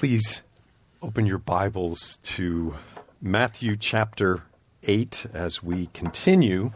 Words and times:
Please 0.00 0.40
open 1.02 1.26
your 1.26 1.36
Bibles 1.36 2.20
to 2.22 2.74
Matthew 3.20 3.76
chapter 3.76 4.44
8 4.82 5.26
as 5.34 5.62
we 5.62 5.90
continue 5.92 6.72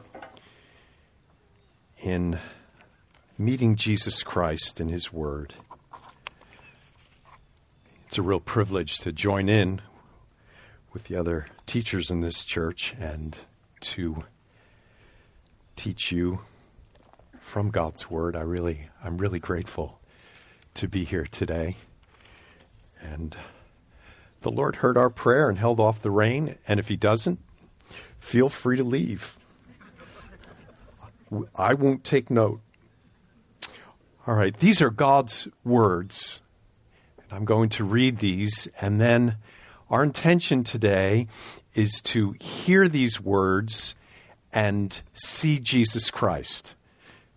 in 2.03 2.39
meeting 3.39 3.77
Jesus 3.77 4.23
Christ 4.23 4.79
in 4.79 4.91
His 4.91 5.11
Word. 5.11 5.55
It's 8.05 8.19
a 8.19 8.23
real 8.23 8.41
privilege 8.41 8.99
to 8.99 9.11
join 9.11 9.49
in 9.49 9.81
with 10.93 11.05
the 11.05 11.17
other 11.17 11.47
teachers 11.65 12.11
in 12.11 12.21
this 12.21 12.45
church 12.45 12.95
and 13.01 13.39
to 13.81 14.25
teach 15.77 16.13
you 16.13 16.41
from 17.41 17.71
God's 17.71 18.11
Word. 18.11 18.37
I 18.37 18.43
really, 18.43 18.91
I'm 19.03 19.17
really 19.17 19.39
grateful 19.39 19.99
to 20.75 20.87
be 20.89 21.07
here 21.07 21.25
today. 21.25 21.77
And 23.05 23.37
the 24.41 24.51
Lord 24.51 24.77
heard 24.77 24.97
our 24.97 25.11
prayer 25.11 25.49
and 25.49 25.59
held 25.59 25.79
off 25.79 26.03
the 26.03 26.11
rain. 26.11 26.57
And 26.67 26.81
if 26.81 26.89
He 26.89 26.97
doesn't, 26.97 27.39
feel 28.19 28.49
free 28.49 28.77
to 28.77 28.85
leave. 28.85 29.37
I 31.55 31.75
won't 31.75 32.05
take 32.05 32.31
note. 32.31 32.61
All 34.27 34.35
right, 34.35 34.57
these 34.57 34.81
are 34.81 34.91
God's 34.91 35.49
words. 35.65 36.41
And 37.23 37.33
I'm 37.33 37.45
going 37.45 37.69
to 37.71 37.85
read 37.85 38.19
these. 38.19 38.69
And 38.81 39.01
then 39.01 39.37
our 39.91 40.03
intention 40.03 40.65
today 40.65 41.27
is 41.75 42.01
to 42.05 42.35
hear 42.41 42.89
these 42.89 43.21
words 43.21 43.95
and 44.53 45.03
see 45.13 45.59
Jesus 45.59 46.11
Christ 46.11 46.75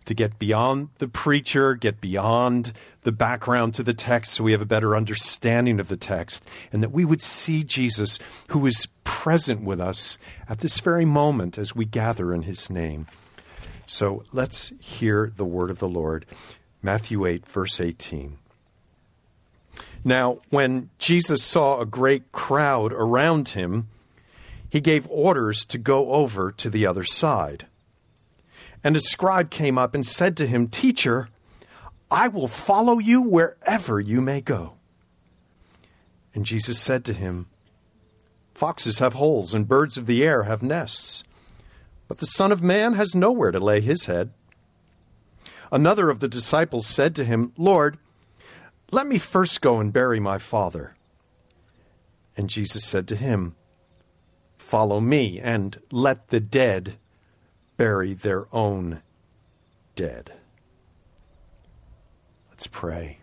to 0.07 0.13
get 0.13 0.39
beyond 0.39 0.89
the 0.97 1.07
preacher, 1.07 1.75
get 1.75 2.01
beyond 2.01 2.73
the 3.03 3.11
background 3.11 3.75
to 3.75 3.83
the 3.83 3.93
text 3.93 4.33
so 4.33 4.43
we 4.43 4.53
have 4.53 4.61
a 4.61 4.65
better 4.65 4.95
understanding 4.95 5.79
of 5.79 5.89
the 5.89 5.97
text, 5.97 6.43
and 6.71 6.81
that 6.81 6.91
we 6.91 7.05
would 7.05 7.21
see 7.21 7.63
Jesus 7.63 8.17
who 8.47 8.65
is 8.65 8.87
present 9.03 9.61
with 9.61 9.79
us 9.79 10.17
at 10.49 10.59
this 10.59 10.79
very 10.79 11.05
moment 11.05 11.57
as 11.57 11.75
we 11.75 11.85
gather 11.85 12.33
in 12.33 12.43
his 12.43 12.69
name. 12.69 13.05
So 13.85 14.23
let's 14.33 14.73
hear 14.79 15.31
the 15.35 15.45
word 15.45 15.69
of 15.69 15.79
the 15.79 15.87
Lord. 15.87 16.25
Matthew 16.81 17.25
8, 17.25 17.45
verse 17.45 17.79
18. 17.79 18.37
Now, 20.03 20.39
when 20.49 20.89
Jesus 20.99 21.43
saw 21.43 21.79
a 21.79 21.85
great 21.85 22.31
crowd 22.31 22.93
around 22.93 23.49
him, 23.49 23.87
he 24.69 24.79
gave 24.79 25.07
orders 25.09 25.65
to 25.65 25.77
go 25.77 26.13
over 26.13 26.51
to 26.53 26.69
the 26.69 26.85
other 26.85 27.03
side. 27.03 27.65
And 28.87 28.95
a 28.95 29.01
scribe 29.01 29.49
came 29.49 29.77
up 29.77 29.93
and 29.93 30.05
said 30.05 30.37
to 30.37 30.47
him, 30.47 30.69
Teacher, 30.69 31.27
I 32.09 32.29
will 32.29 32.47
follow 32.47 32.99
you 32.99 33.21
wherever 33.21 33.99
you 33.99 34.21
may 34.21 34.39
go. 34.39 34.75
And 36.33 36.45
Jesus 36.45 36.79
said 36.79 37.03
to 37.03 37.13
him, 37.13 37.47
Foxes 38.53 38.99
have 38.99 39.15
holes, 39.15 39.53
and 39.53 39.67
birds 39.67 39.97
of 39.97 40.05
the 40.05 40.23
air 40.23 40.43
have 40.43 40.63
nests, 40.63 41.25
but 42.07 42.19
the 42.19 42.25
Son 42.25 42.49
of 42.49 42.63
Man 42.63 42.93
has 42.93 43.13
nowhere 43.13 43.51
to 43.51 43.59
lay 43.59 43.81
his 43.81 44.05
head. 44.05 44.31
Another 45.69 46.09
of 46.09 46.21
the 46.21 46.29
disciples 46.29 46.87
said 46.87 47.13
to 47.15 47.25
him, 47.25 47.51
Lord, 47.57 47.97
let 48.89 49.05
me 49.05 49.17
first 49.17 49.61
go 49.61 49.81
and 49.81 49.91
bury 49.91 50.21
my 50.21 50.37
father. 50.37 50.95
And 52.37 52.49
Jesus 52.49 52.85
said 52.85 53.05
to 53.09 53.17
him, 53.17 53.57
Follow 54.57 55.01
me, 55.01 55.41
and 55.41 55.77
let 55.91 56.29
the 56.29 56.39
dead 56.39 56.95
bury 57.77 58.13
their 58.13 58.47
own 58.53 59.01
dead. 59.95 60.33
Let's 62.49 62.67
pray. 62.67 63.19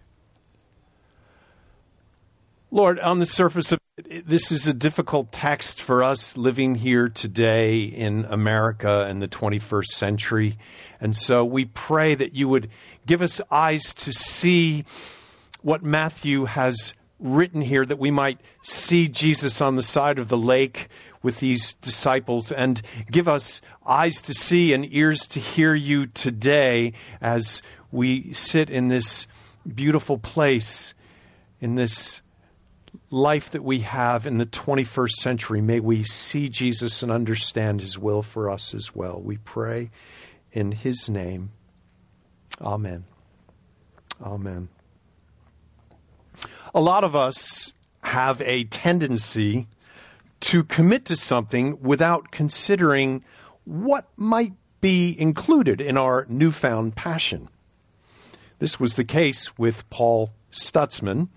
Lord, 2.70 2.98
on 3.00 3.18
the 3.18 3.26
surface 3.26 3.72
of 3.72 3.78
it, 3.96 4.26
this 4.26 4.50
is 4.50 4.66
a 4.66 4.72
difficult 4.72 5.30
text 5.30 5.80
for 5.80 6.02
us 6.02 6.36
living 6.36 6.74
here 6.74 7.08
today 7.08 7.84
in 7.84 8.24
America 8.24 9.06
in 9.08 9.20
the 9.20 9.28
21st 9.28 9.86
century. 9.86 10.58
And 11.00 11.14
so 11.14 11.44
we 11.44 11.66
pray 11.66 12.16
that 12.16 12.34
you 12.34 12.48
would 12.48 12.68
give 13.06 13.22
us 13.22 13.40
eyes 13.50 13.94
to 13.94 14.12
see 14.12 14.84
what 15.62 15.84
Matthew 15.84 16.46
has 16.46 16.94
written 17.20 17.60
here, 17.60 17.86
that 17.86 17.98
we 17.98 18.10
might 18.10 18.40
see 18.62 19.06
Jesus 19.06 19.60
on 19.60 19.76
the 19.76 19.82
side 19.82 20.18
of 20.18 20.28
the 20.28 20.36
lake 20.36 20.88
with 21.24 21.40
these 21.40 21.74
disciples 21.74 22.52
and 22.52 22.80
give 23.10 23.26
us 23.26 23.60
eyes 23.84 24.20
to 24.20 24.34
see 24.34 24.72
and 24.72 24.86
ears 24.92 25.26
to 25.26 25.40
hear 25.40 25.74
you 25.74 26.06
today 26.06 26.92
as 27.20 27.62
we 27.90 28.32
sit 28.32 28.68
in 28.68 28.88
this 28.88 29.26
beautiful 29.66 30.18
place, 30.18 30.92
in 31.60 31.74
this 31.74 32.20
life 33.10 33.50
that 33.50 33.64
we 33.64 33.80
have 33.80 34.26
in 34.26 34.38
the 34.38 34.46
21st 34.46 35.12
century. 35.12 35.60
May 35.60 35.80
we 35.80 36.04
see 36.04 36.48
Jesus 36.48 37.02
and 37.02 37.10
understand 37.10 37.80
his 37.80 37.98
will 37.98 38.22
for 38.22 38.50
us 38.50 38.74
as 38.74 38.94
well. 38.94 39.20
We 39.20 39.38
pray 39.38 39.90
in 40.52 40.72
his 40.72 41.08
name. 41.08 41.52
Amen. 42.60 43.04
Amen. 44.20 44.68
A 46.74 46.80
lot 46.80 47.02
of 47.02 47.16
us 47.16 47.72
have 48.02 48.42
a 48.42 48.64
tendency 48.64 49.68
to 50.44 50.62
commit 50.62 51.06
to 51.06 51.16
something 51.16 51.80
without 51.80 52.30
considering 52.30 53.24
what 53.64 54.06
might 54.14 54.52
be 54.82 55.18
included 55.18 55.80
in 55.80 55.96
our 55.96 56.26
newfound 56.28 56.94
passion. 56.94 57.48
This 58.58 58.78
was 58.78 58.96
the 58.96 59.04
case 59.04 59.56
with 59.56 59.88
Paul 59.88 60.32
Stutzman. 60.52 61.28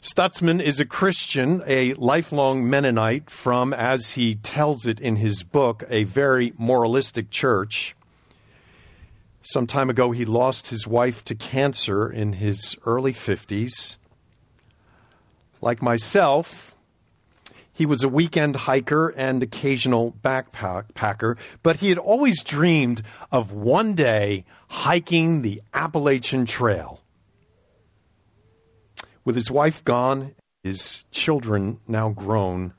Stutzman 0.00 0.62
is 0.62 0.78
a 0.78 0.84
Christian, 0.84 1.60
a 1.66 1.92
lifelong 1.94 2.70
Mennonite 2.70 3.28
from, 3.30 3.74
as 3.74 4.12
he 4.12 4.36
tells 4.36 4.86
it 4.86 5.00
in 5.00 5.16
his 5.16 5.42
book, 5.42 5.82
a 5.90 6.04
very 6.04 6.52
moralistic 6.56 7.30
church. 7.30 7.96
Some 9.42 9.66
time 9.66 9.90
ago, 9.90 10.12
he 10.12 10.24
lost 10.24 10.68
his 10.68 10.86
wife 10.86 11.24
to 11.24 11.34
cancer 11.34 12.08
in 12.08 12.34
his 12.34 12.76
early 12.86 13.12
50s. 13.12 13.96
Like 15.60 15.82
myself, 15.82 16.76
he 17.78 17.86
was 17.86 18.02
a 18.02 18.08
weekend 18.08 18.56
hiker 18.56 19.10
and 19.10 19.40
occasional 19.40 20.16
backpacker, 20.20 21.38
but 21.62 21.76
he 21.76 21.90
had 21.90 21.98
always 21.98 22.42
dreamed 22.42 23.02
of 23.30 23.52
one 23.52 23.94
day 23.94 24.44
hiking 24.66 25.42
the 25.42 25.62
Appalachian 25.72 26.44
Trail. 26.44 27.00
With 29.24 29.36
his 29.36 29.48
wife 29.48 29.84
gone, 29.84 30.34
his 30.64 31.04
children 31.12 31.78
now 31.86 32.08
grown, 32.08 32.74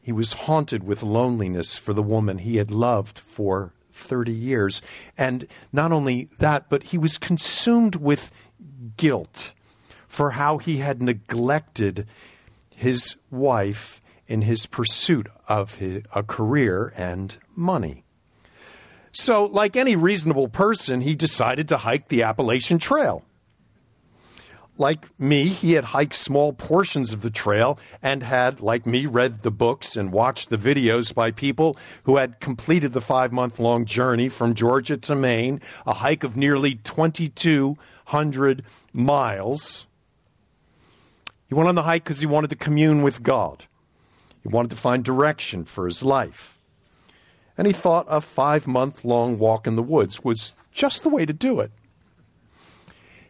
he 0.00 0.12
was 0.12 0.32
haunted 0.32 0.82
with 0.82 1.02
loneliness 1.02 1.76
for 1.76 1.92
the 1.92 2.02
woman 2.02 2.38
he 2.38 2.56
had 2.56 2.70
loved 2.70 3.18
for 3.18 3.74
30 3.92 4.32
years. 4.32 4.80
And 5.18 5.46
not 5.74 5.92
only 5.92 6.30
that, 6.38 6.70
but 6.70 6.84
he 6.84 6.96
was 6.96 7.18
consumed 7.18 7.96
with 7.96 8.32
guilt 8.96 9.52
for 10.08 10.30
how 10.30 10.56
he 10.56 10.78
had 10.78 11.02
neglected 11.02 12.06
his 12.70 13.16
wife 13.30 14.00
in 14.28 14.42
his 14.42 14.66
pursuit 14.66 15.28
of 15.48 15.80
a 15.80 16.22
career 16.22 16.92
and 16.96 17.36
money. 17.54 18.04
So, 19.12 19.46
like 19.46 19.76
any 19.76 19.96
reasonable 19.96 20.48
person, 20.48 21.00
he 21.00 21.14
decided 21.14 21.68
to 21.68 21.78
hike 21.78 22.08
the 22.08 22.22
Appalachian 22.22 22.78
Trail. 22.78 23.24
Like 24.78 25.06
me, 25.18 25.44
he 25.48 25.72
had 25.72 25.84
hiked 25.84 26.14
small 26.14 26.52
portions 26.52 27.14
of 27.14 27.22
the 27.22 27.30
trail 27.30 27.78
and 28.02 28.22
had, 28.22 28.60
like 28.60 28.84
me, 28.84 29.06
read 29.06 29.40
the 29.40 29.50
books 29.50 29.96
and 29.96 30.12
watched 30.12 30.50
the 30.50 30.58
videos 30.58 31.14
by 31.14 31.30
people 31.30 31.78
who 32.02 32.18
had 32.18 32.40
completed 32.40 32.92
the 32.92 33.00
five 33.00 33.32
month 33.32 33.58
long 33.58 33.86
journey 33.86 34.28
from 34.28 34.54
Georgia 34.54 34.98
to 34.98 35.14
Maine, 35.14 35.62
a 35.86 35.94
hike 35.94 36.22
of 36.22 36.36
nearly 36.36 36.74
2,200 36.74 38.64
miles. 38.92 39.86
He 41.48 41.54
went 41.54 41.70
on 41.70 41.74
the 41.74 41.84
hike 41.84 42.04
because 42.04 42.20
he 42.20 42.26
wanted 42.26 42.50
to 42.50 42.56
commune 42.56 43.02
with 43.02 43.22
God. 43.22 43.64
He 44.46 44.52
wanted 44.52 44.70
to 44.70 44.76
find 44.76 45.04
direction 45.04 45.64
for 45.64 45.86
his 45.86 46.04
life. 46.04 46.60
And 47.58 47.66
he 47.66 47.72
thought 47.72 48.06
a 48.08 48.20
five 48.20 48.68
month 48.68 49.04
long 49.04 49.40
walk 49.40 49.66
in 49.66 49.74
the 49.74 49.82
woods 49.82 50.22
was 50.22 50.54
just 50.70 51.02
the 51.02 51.08
way 51.08 51.26
to 51.26 51.32
do 51.32 51.58
it. 51.58 51.72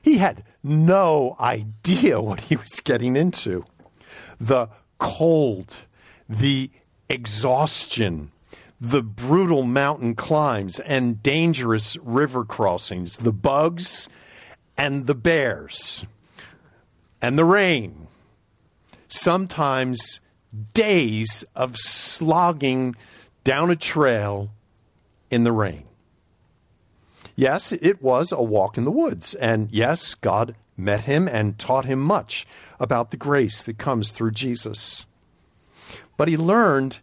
He 0.02 0.18
had 0.18 0.44
no 0.62 1.34
idea 1.40 2.20
what 2.20 2.42
he 2.42 2.56
was 2.56 2.80
getting 2.80 3.16
into. 3.16 3.64
The 4.38 4.68
cold, 4.98 5.74
the 6.28 6.70
exhaustion, 7.08 8.30
the 8.78 9.02
brutal 9.02 9.62
mountain 9.62 10.16
climbs 10.16 10.80
and 10.80 11.22
dangerous 11.22 11.96
river 12.02 12.44
crossings, 12.44 13.16
the 13.16 13.32
bugs 13.32 14.06
and 14.76 15.06
the 15.06 15.14
bears, 15.14 16.04
and 17.22 17.38
the 17.38 17.44
rain. 17.46 18.06
Sometimes 19.08 20.20
days 20.72 21.44
of 21.54 21.76
slogging 21.76 22.96
down 23.44 23.70
a 23.70 23.76
trail 23.76 24.50
in 25.30 25.44
the 25.44 25.52
rain. 25.52 25.84
Yes, 27.34 27.72
it 27.72 28.02
was 28.02 28.32
a 28.32 28.42
walk 28.42 28.78
in 28.78 28.84
the 28.84 28.90
woods. 28.90 29.34
And 29.34 29.68
yes, 29.70 30.14
God 30.14 30.54
met 30.76 31.02
him 31.02 31.28
and 31.28 31.58
taught 31.58 31.84
him 31.84 32.00
much 32.00 32.46
about 32.80 33.10
the 33.10 33.16
grace 33.16 33.62
that 33.62 33.78
comes 33.78 34.10
through 34.10 34.30
Jesus. 34.30 35.04
But 36.16 36.28
he 36.28 36.36
learned 36.36 37.00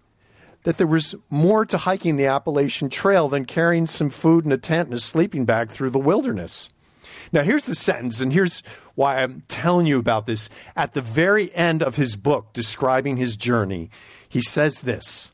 that 0.64 0.78
there 0.78 0.88
was 0.88 1.16
more 1.30 1.66
to 1.66 1.78
hiking 1.78 2.16
the 2.16 2.26
Appalachian 2.26 2.90
Trail 2.90 3.30
than 3.30 3.46
carrying 3.46 3.86
some 3.86 4.10
food 4.10 4.44
and 4.44 4.54
a 4.54 4.58
tent 4.58 4.90
and 4.90 4.98
a 4.98 5.02
sleeping 5.02 5.46
bag 5.46 5.70
through 5.70 5.92
the 5.92 6.00
wilderness. 6.00 6.70
Now, 7.32 7.44
here's 7.44 7.66
the 7.66 7.76
sentence, 7.76 8.22
and 8.22 8.34
here's 8.34 8.64
why 8.96 9.22
I'm 9.22 9.44
telling 9.48 9.86
you 9.86 10.00
about 10.00 10.28
this. 10.28 10.50
At 10.76 10.94
the 10.94 11.02
very 11.02 11.54
end 11.56 11.84
of 11.84 11.96
his 11.96 12.16
book 12.16 12.54
describing 12.54 13.18
his 13.18 13.38
journey, 13.38 13.90
he 14.28 14.42
says 14.42 14.82
this 14.82 15.32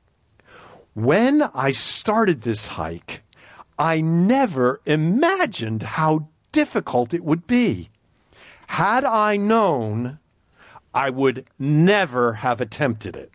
When 0.93 1.43
I 1.53 1.71
started 1.71 2.41
this 2.41 2.67
hike, 2.67 3.23
I 3.77 4.01
never 4.01 4.81
imagined 4.85 5.83
how 5.83 6.27
difficult 6.51 7.13
it 7.13 7.23
would 7.23 7.47
be. 7.47 7.89
Had 8.67 9.03
I 9.03 9.37
known, 9.37 10.19
I 10.93 11.09
would 11.09 11.45
never 11.57 12.33
have 12.33 12.61
attempted 12.61 13.15
it. 13.15 13.31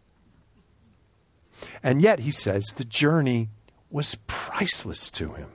And 1.82 2.02
yet, 2.02 2.20
he 2.20 2.30
says, 2.30 2.66
the 2.76 2.84
journey 2.84 3.48
was 3.90 4.16
priceless 4.26 5.10
to 5.12 5.34
him. 5.34 5.48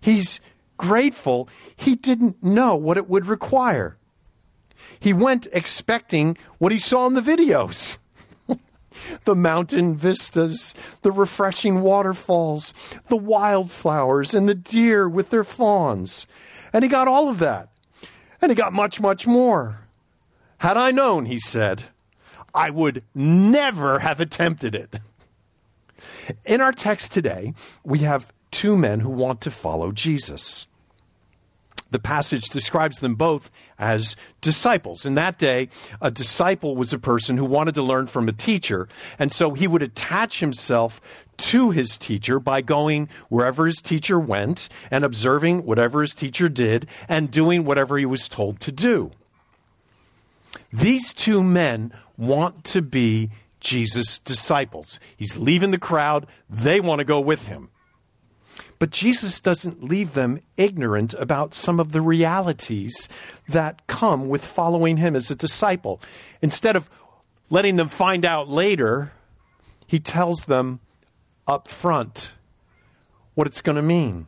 He's 0.00 0.40
grateful 0.76 1.48
he 1.76 1.94
didn't 1.94 2.42
know 2.42 2.76
what 2.76 2.96
it 2.96 3.08
would 3.08 3.26
require. 3.26 3.96
He 4.98 5.12
went 5.12 5.46
expecting 5.52 6.36
what 6.58 6.72
he 6.72 6.78
saw 6.78 7.06
in 7.06 7.14
the 7.14 7.20
videos 7.20 7.98
the 9.24 9.34
mountain 9.34 9.94
vistas, 9.94 10.74
the 11.02 11.12
refreshing 11.12 11.82
waterfalls, 11.82 12.72
the 13.08 13.16
wildflowers, 13.16 14.34
and 14.34 14.48
the 14.48 14.54
deer 14.54 15.08
with 15.08 15.30
their 15.30 15.44
fawns. 15.44 16.26
And 16.72 16.82
he 16.82 16.88
got 16.88 17.08
all 17.08 17.28
of 17.28 17.38
that. 17.38 17.68
And 18.40 18.50
he 18.50 18.56
got 18.56 18.72
much, 18.72 19.00
much 19.00 19.26
more. 19.26 19.80
Had 20.58 20.76
I 20.76 20.90
known, 20.90 21.26
he 21.26 21.38
said, 21.38 21.84
I 22.54 22.70
would 22.70 23.02
never 23.14 23.98
have 23.98 24.20
attempted 24.20 24.74
it. 24.74 25.00
In 26.44 26.60
our 26.60 26.72
text 26.72 27.12
today, 27.12 27.54
we 27.84 28.00
have 28.00 28.32
two 28.54 28.76
men 28.76 29.00
who 29.00 29.10
want 29.10 29.40
to 29.42 29.50
follow 29.50 29.90
Jesus. 29.92 30.66
The 31.90 31.98
passage 31.98 32.48
describes 32.48 33.00
them 33.00 33.14
both 33.14 33.50
as 33.78 34.16
disciples. 34.40 35.04
In 35.04 35.16
that 35.16 35.38
day, 35.38 35.68
a 36.00 36.10
disciple 36.10 36.76
was 36.76 36.92
a 36.92 36.98
person 36.98 37.36
who 37.36 37.44
wanted 37.44 37.74
to 37.74 37.82
learn 37.82 38.06
from 38.06 38.28
a 38.28 38.32
teacher, 38.32 38.88
and 39.18 39.30
so 39.30 39.52
he 39.52 39.66
would 39.66 39.82
attach 39.82 40.40
himself 40.40 41.00
to 41.36 41.70
his 41.70 41.96
teacher 41.96 42.38
by 42.38 42.60
going 42.60 43.08
wherever 43.28 43.66
his 43.66 43.82
teacher 43.82 44.18
went 44.18 44.68
and 44.90 45.04
observing 45.04 45.64
whatever 45.66 46.00
his 46.00 46.14
teacher 46.14 46.48
did 46.48 46.86
and 47.08 47.30
doing 47.30 47.64
whatever 47.64 47.98
he 47.98 48.06
was 48.06 48.28
told 48.28 48.60
to 48.60 48.72
do. 48.72 49.10
These 50.72 51.12
two 51.12 51.42
men 51.42 51.92
want 52.16 52.64
to 52.66 52.82
be 52.82 53.30
Jesus' 53.60 54.18
disciples. 54.18 55.00
He's 55.16 55.36
leaving 55.36 55.72
the 55.72 55.78
crowd, 55.78 56.26
they 56.48 56.80
want 56.80 57.00
to 57.00 57.04
go 57.04 57.20
with 57.20 57.46
him. 57.46 57.70
But 58.78 58.90
Jesus 58.90 59.40
doesn't 59.40 59.84
leave 59.84 60.14
them 60.14 60.40
ignorant 60.56 61.14
about 61.14 61.54
some 61.54 61.78
of 61.80 61.92
the 61.92 62.00
realities 62.00 63.08
that 63.48 63.86
come 63.86 64.28
with 64.28 64.44
following 64.44 64.96
him 64.96 65.14
as 65.14 65.30
a 65.30 65.34
disciple. 65.34 66.00
Instead 66.42 66.76
of 66.76 66.90
letting 67.50 67.76
them 67.76 67.88
find 67.88 68.24
out 68.24 68.48
later, 68.48 69.12
he 69.86 70.00
tells 70.00 70.46
them 70.46 70.80
up 71.46 71.68
front 71.68 72.32
what 73.34 73.46
it's 73.46 73.60
going 73.60 73.76
to 73.76 73.82
mean. 73.82 74.26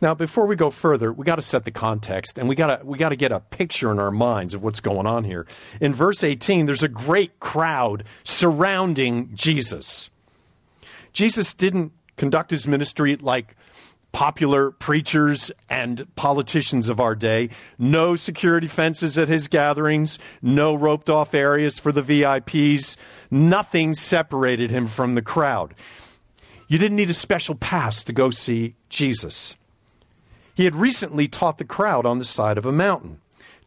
Now, 0.00 0.14
before 0.14 0.46
we 0.46 0.56
go 0.56 0.70
further, 0.70 1.12
we 1.12 1.24
got 1.24 1.36
to 1.36 1.42
set 1.42 1.64
the 1.64 1.70
context 1.70 2.38
and 2.38 2.48
we 2.48 2.54
got 2.54 2.80
to 2.80 2.86
we 2.86 2.98
got 2.98 3.10
to 3.10 3.16
get 3.16 3.32
a 3.32 3.40
picture 3.40 3.90
in 3.90 3.98
our 3.98 4.10
minds 4.10 4.54
of 4.54 4.62
what's 4.62 4.80
going 4.80 5.06
on 5.06 5.24
here. 5.24 5.46
In 5.80 5.92
verse 5.92 6.22
18, 6.22 6.66
there's 6.66 6.82
a 6.82 6.88
great 6.88 7.40
crowd 7.40 8.04
surrounding 8.24 9.30
Jesus. 9.34 10.10
Jesus 11.12 11.52
didn't 11.52 11.92
conduct 12.16 12.50
his 12.50 12.66
ministry 12.66 13.16
like 13.16 13.56
popular 14.12 14.70
preachers 14.70 15.50
and 15.70 16.06
politicians 16.14 16.88
of 16.88 17.00
our 17.00 17.14
day. 17.14 17.48
No 17.78 18.14
security 18.14 18.68
fences 18.68 19.18
at 19.18 19.28
his 19.28 19.48
gatherings, 19.48 20.18
no 20.42 20.74
roped 20.74 21.10
off 21.10 21.34
areas 21.34 21.78
for 21.78 21.92
the 21.92 22.02
VIPs. 22.02 22.96
Nothing 23.30 23.94
separated 23.94 24.70
him 24.70 24.86
from 24.86 25.14
the 25.14 25.22
crowd. 25.22 25.74
You 26.68 26.78
didn't 26.78 26.96
need 26.96 27.10
a 27.10 27.14
special 27.14 27.54
pass 27.54 28.04
to 28.04 28.12
go 28.12 28.30
see 28.30 28.74
Jesus. 28.88 29.56
He 30.54 30.64
had 30.64 30.74
recently 30.74 31.28
taught 31.28 31.58
the 31.58 31.64
crowd 31.64 32.06
on 32.06 32.18
the 32.18 32.24
side 32.24 32.58
of 32.58 32.66
a 32.66 32.72
mountain, 32.72 33.20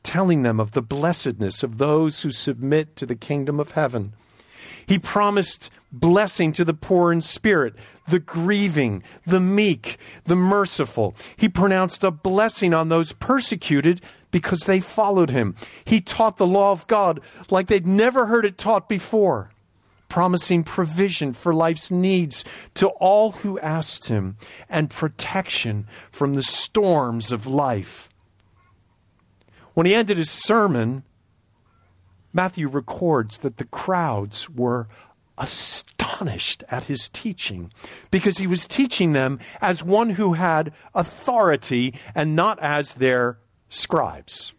telling 0.03 0.43
them 0.43 0.59
of 0.59 0.71
the 0.73 0.81
blessedness 0.81 1.63
of 1.63 1.77
those 1.77 2.21
who 2.21 2.31
submit 2.31 2.95
to 2.95 3.05
the 3.05 3.15
kingdom 3.15 3.59
of 3.59 3.71
heaven. 3.71 4.13
He 4.85 4.99
promised 4.99 5.71
blessing 5.99 6.51
to 6.53 6.65
the 6.65 6.73
poor 6.73 7.11
in 7.11 7.21
spirit, 7.21 7.75
the 8.07 8.19
grieving, 8.19 9.03
the 9.25 9.39
meek, 9.39 9.97
the 10.25 10.35
merciful. 10.35 11.15
He 11.37 11.49
pronounced 11.49 12.03
a 12.03 12.11
blessing 12.11 12.73
on 12.73 12.89
those 12.89 13.13
persecuted 13.13 14.01
because 14.31 14.61
they 14.61 14.79
followed 14.79 15.29
him. 15.29 15.55
He 15.85 16.01
taught 16.01 16.37
the 16.37 16.47
law 16.47 16.71
of 16.71 16.87
God 16.87 17.21
like 17.49 17.67
they'd 17.67 17.87
never 17.87 18.25
heard 18.27 18.45
it 18.45 18.57
taught 18.57 18.89
before 18.89 19.51
promising 20.09 20.63
provision 20.63 21.33
for 21.33 21.53
life's 21.53 21.91
needs 21.91 22.45
to 22.73 22.87
all 22.87 23.31
who 23.31 23.59
asked 23.59 24.07
him, 24.07 24.37
and 24.69 24.89
protection 24.89 25.85
from 26.11 26.35
the 26.35 26.43
storms 26.43 27.31
of 27.31 27.45
life. 27.45 28.09
When 29.73 29.85
he 29.85 29.93
ended 29.93 30.17
his 30.17 30.31
sermon, 30.31 31.03
Matthew 32.31 32.67
records 32.67 33.39
that 33.39 33.57
the 33.57 33.65
crowds 33.65 34.49
were 34.49 34.87
astonished 35.37 36.63
at 36.69 36.83
his 36.83 37.07
teaching 37.09 37.71
because 38.11 38.37
he 38.37 38.47
was 38.47 38.67
teaching 38.67 39.13
them 39.13 39.39
as 39.61 39.83
one 39.83 40.11
who 40.11 40.33
had 40.33 40.71
authority 40.93 41.93
and 42.13 42.35
not 42.35 42.59
as 42.59 42.95
their 42.95 43.37
scribes. 43.69 44.53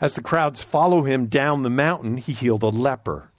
As 0.00 0.14
the 0.14 0.22
crowds 0.22 0.62
follow 0.62 1.02
him 1.02 1.26
down 1.26 1.62
the 1.62 1.70
mountain, 1.70 2.16
he 2.16 2.32
healed 2.32 2.62
a 2.62 2.68
leper. 2.68 3.30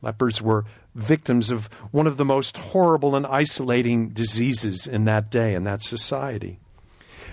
Lepers 0.00 0.40
were 0.40 0.64
victims 0.94 1.50
of 1.50 1.66
one 1.90 2.06
of 2.06 2.16
the 2.16 2.24
most 2.24 2.56
horrible 2.56 3.16
and 3.16 3.26
isolating 3.26 4.08
diseases 4.10 4.86
in 4.86 5.04
that 5.06 5.30
day, 5.30 5.54
in 5.54 5.64
that 5.64 5.82
society. 5.82 6.60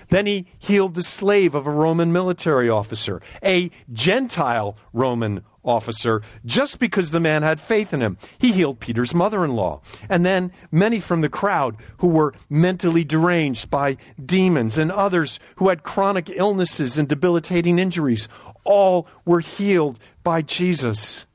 Then 0.08 0.26
he 0.26 0.46
healed 0.58 0.94
the 0.94 1.02
slave 1.02 1.54
of 1.54 1.66
a 1.66 1.70
Roman 1.70 2.12
military 2.12 2.68
officer, 2.68 3.20
a 3.42 3.70
Gentile 3.92 4.76
Roman 4.92 5.44
officer, 5.66 6.22
just 6.44 6.78
because 6.78 7.10
the 7.10 7.20
man 7.20 7.42
had 7.42 7.60
faith 7.60 7.92
in 7.92 8.00
him. 8.00 8.16
He 8.38 8.52
healed 8.52 8.80
Peter's 8.80 9.14
mother 9.14 9.44
in 9.44 9.54
law. 9.54 9.82
And 10.08 10.24
then 10.24 10.52
many 10.70 11.00
from 11.00 11.20
the 11.20 11.28
crowd 11.28 11.76
who 11.98 12.08
were 12.08 12.34
mentally 12.48 13.04
deranged 13.04 13.68
by 13.68 13.96
demons 14.24 14.78
and 14.78 14.92
others 14.92 15.40
who 15.56 15.68
had 15.68 15.82
chronic 15.82 16.30
illnesses 16.30 16.96
and 16.96 17.08
debilitating 17.08 17.78
injuries. 17.78 18.28
All 18.64 19.06
were 19.24 19.40
healed 19.40 19.98
by 20.22 20.42
Jesus. 20.42 21.26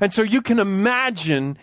And 0.00 0.12
so 0.12 0.22
you 0.22 0.42
can 0.42 0.58
imagine 0.58 1.56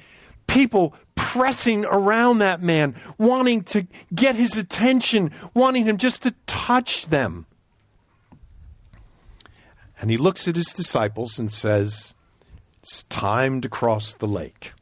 people 0.48 0.96
pressing 1.16 1.86
around 1.86 2.40
that 2.40 2.62
man, 2.62 2.96
wanting 3.18 3.64
to 3.64 3.88
get 4.14 4.36
his 4.36 4.58
attention, 4.58 5.32
wanting 5.54 5.86
him 5.86 5.98
just 5.98 6.24
to 6.24 6.34
touch 6.46 7.08
them. 7.08 7.46
And 10.02 10.10
he 10.10 10.18
looks 10.18 10.48
at 10.48 10.56
his 10.56 10.74
disciples 10.74 11.38
and 11.38 11.52
says, 11.52 12.16
It's 12.82 13.04
time 13.04 13.62
to 13.62 13.70
cross 13.70 14.16
the 14.16 14.28
lake. 14.28 14.74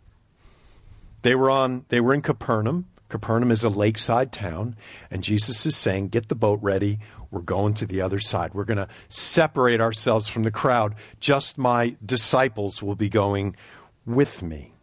They 1.23 1.35
were 1.35 1.51
on 1.51 1.85
they 1.89 1.99
were 1.99 2.13
in 2.13 2.21
Capernaum. 2.21 2.87
Capernaum 3.09 3.51
is 3.51 3.63
a 3.63 3.69
lakeside 3.69 4.31
town, 4.31 4.75
and 5.11 5.23
Jesus 5.23 5.65
is 5.65 5.75
saying, 5.75 6.07
Get 6.07 6.29
the 6.29 6.35
boat 6.35 6.59
ready. 6.61 6.99
We're 7.31 7.41
going 7.41 7.73
to 7.75 7.85
the 7.85 8.01
other 8.01 8.19
side. 8.19 8.53
We're 8.53 8.63
going 8.63 8.77
to 8.77 8.87
separate 9.09 9.81
ourselves 9.81 10.29
from 10.29 10.43
the 10.43 10.51
crowd. 10.51 10.95
Just 11.19 11.57
my 11.57 11.95
disciples 12.03 12.81
will 12.81 12.95
be 12.95 13.09
going 13.09 13.55
with 14.05 14.41
me. 14.41 14.73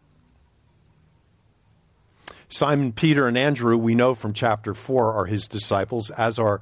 Simon 2.47 2.93
Peter 2.93 3.27
and 3.27 3.37
Andrew, 3.37 3.75
we 3.75 3.95
know 3.95 4.13
from 4.13 4.33
chapter 4.33 4.73
4, 4.73 5.13
are 5.13 5.25
his 5.25 5.47
disciples, 5.47 6.11
as 6.11 6.37
are 6.37 6.61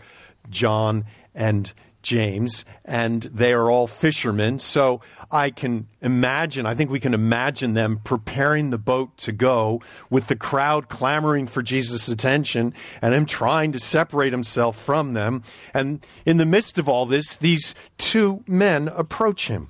John 0.50 1.06
and 1.36 1.72
James, 2.06 2.64
and 2.86 3.24
they 3.24 3.52
are 3.52 3.70
all 3.70 3.88
fishermen. 3.88 4.60
So 4.60 5.02
I 5.32 5.50
can 5.50 5.88
imagine, 6.02 6.68
I 6.68 6.76
think 6.76 6.92
we 6.92 7.00
can 7.00 7.16
imagine 7.16 7.74
them 7.74 8.00
preparing 8.04 8.70
the 8.70 8.78
boat 8.78 9.18
to 9.18 9.32
go 9.32 9.82
with 10.10 10.28
the 10.28 10.36
crowd 10.36 10.88
clamoring 10.88 11.48
for 11.48 11.64
Jesus' 11.64 12.08
attention 12.08 12.76
and 13.02 13.14
him 13.14 13.26
trying 13.26 13.72
to 13.72 13.80
separate 13.80 14.32
himself 14.32 14.80
from 14.80 15.14
them. 15.14 15.42
And 15.74 16.06
in 16.28 16.38
the 16.38 16.46
midst 16.46 16.78
of 16.78 16.88
all 16.88 17.08
this, 17.08 17.36
these 17.38 17.74
two 17.98 18.44
men 18.48 18.88
approach 18.88 19.48
him. 19.48 19.70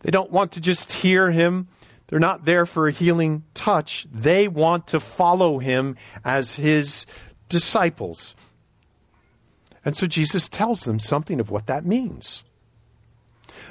They 0.00 0.12
don't 0.12 0.30
want 0.30 0.52
to 0.52 0.60
just 0.60 0.92
hear 0.92 1.32
him. 1.32 1.66
They're 2.06 2.20
not 2.20 2.44
there 2.44 2.66
for 2.66 2.86
a 2.86 2.92
healing 2.92 3.42
touch. 3.52 4.06
They 4.12 4.46
want 4.46 4.86
to 4.88 5.00
follow 5.00 5.58
him 5.58 5.96
as 6.24 6.54
his 6.54 7.04
disciples. 7.48 8.36
And 9.84 9.96
so 9.96 10.06
Jesus 10.06 10.48
tells 10.48 10.80
them 10.80 10.98
something 10.98 11.40
of 11.40 11.50
what 11.50 11.66
that 11.66 11.86
means. 11.86 12.44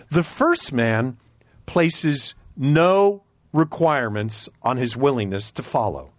The 0.10 0.24
first 0.24 0.72
man 0.72 1.18
places 1.66 2.36
no 2.56 3.24
requirements 3.54 4.50
on 4.62 4.78
his 4.78 4.98
willingness 4.98 5.52
to 5.52 5.64
follow. 5.64 6.12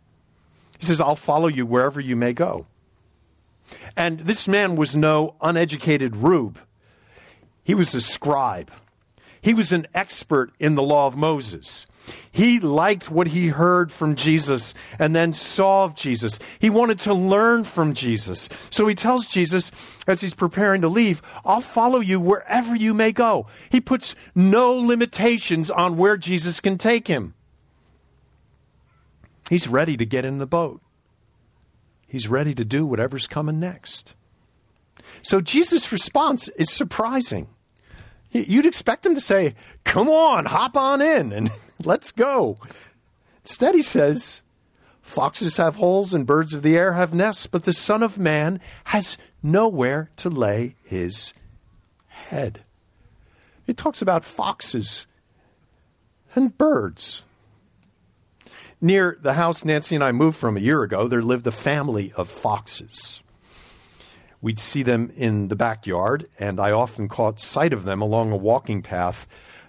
He 0.79 0.87
says, 0.87 1.01
I'll 1.01 1.17
follow 1.17 1.49
you 1.49 1.67
wherever 1.67 2.01
you 2.01 2.17
may 2.17 2.33
go. 2.33 2.67
And 3.97 4.21
this 4.21 4.47
man 4.47 4.77
was 4.77 4.95
no 4.95 5.35
uneducated 5.41 6.17
rube, 6.17 6.59
he 7.65 7.75
was 7.75 7.95
a 7.95 8.01
scribe. 8.01 8.71
He 9.41 9.55
was 9.55 9.71
an 9.71 9.87
expert 9.95 10.53
in 10.59 10.75
the 10.75 10.83
law 10.83 11.07
of 11.07 11.17
Moses. 11.17 11.87
He 12.31 12.61
liked 12.61 13.11
what 13.11 13.29
he 13.29 13.49
heard 13.49 13.91
from 13.91 14.15
Jesus 14.15 14.75
and 14.99 15.15
then 15.15 15.33
saw 15.33 15.85
of 15.85 15.95
Jesus. 15.95 16.39
He 16.59 16.71
wanted 16.71 16.99
to 17.01 17.15
learn 17.15 17.65
from 17.65 17.95
Jesus. 17.95 18.49
So 18.71 18.87
he 18.87 18.95
tells 18.95 19.27
Jesus 19.27 19.71
as 20.07 20.21
he's 20.21 20.35
preparing 20.35 20.83
to 20.83 20.89
leave, 20.89 21.23
I'll 21.45 21.61
follow 21.61 22.01
you 22.01 22.21
wherever 22.21 22.75
you 22.75 22.95
may 22.95 23.13
go. 23.13 23.47
He 23.71 23.81
puts 23.81 24.15
no 24.35 24.73
limitations 24.73 25.71
on 25.71 25.97
where 25.97 26.17
Jesus 26.17 26.61
can 26.61 26.79
take 26.79 27.09
him. 27.09 27.35
He's 29.49 29.69
ready 29.69 29.97
to 29.97 30.05
get 30.05 30.25
in 30.25 30.39
the 30.39 30.47
boat. 30.47 30.81
He's 32.07 32.29
ready 32.29 32.55
to 32.55 32.65
do 32.65 32.87
whatever's 32.87 33.27
coming 33.27 33.61
next. 33.61 34.15
So 35.23 35.41
Jesus' 35.41 35.91
response 35.93 36.49
is 36.51 36.71
surprising. 36.71 37.49
You'd 38.31 38.67
expect 38.67 39.07
him 39.07 39.15
to 39.15 39.21
say, 39.21 39.55
Come 39.85 40.09
on, 40.09 40.47
hop 40.47 40.77
on 40.77 41.01
in 41.01 41.33
and 41.33 41.51
let's 41.85 42.13
go. 42.13 42.59
Instead, 43.43 43.75
he 43.75 43.83
says, 43.83 44.43
Foxes 45.01 45.57
have 45.57 45.77
holes 45.77 46.13
and 46.13 46.27
birds 46.27 46.53
of 46.53 46.63
the 46.63 46.77
air 46.77 46.93
have 46.93 47.15
nests, 47.15 47.47
but 47.47 47.65
the 47.65 47.73
Son 47.73 48.03
of 48.03 48.19
Man 48.19 48.61
has 48.85 49.17
nowhere 49.43 50.11
to 50.17 50.29
lay 50.29 50.75
his 50.85 51.33
head. 52.09 52.63
He 53.67 53.73
talks 53.73 54.03
about 54.03 54.25
foxes 54.25 55.07
and 56.35 56.57
birds. 56.59 57.25
Near 58.81 59.19
the 59.21 59.33
house 59.33 59.65
Nancy 59.65 59.95
and 59.95 60.05
I 60.05 60.13
moved 60.13 60.37
from 60.37 60.57
a 60.57 60.61
year 60.61 60.83
ago, 60.83 61.09
there 61.09 61.23
lived 61.23 61.47
a 61.47 61.53
family 61.53 62.13
of 62.15 62.29
foxes. 62.29 63.23
We'd 64.41 64.59
see 64.59 64.83
them 64.83 65.13
in 65.17 65.49
the 65.49 65.57
backyard, 65.57 66.29
and 66.39 66.61
I 66.61 66.71
often 66.71 67.09
caught 67.09 67.41
sight 67.41 67.73
of 67.73 67.85
them 67.85 68.01
along 68.01 68.31
a 68.31 68.37
walking 68.37 68.83
path 68.83 69.27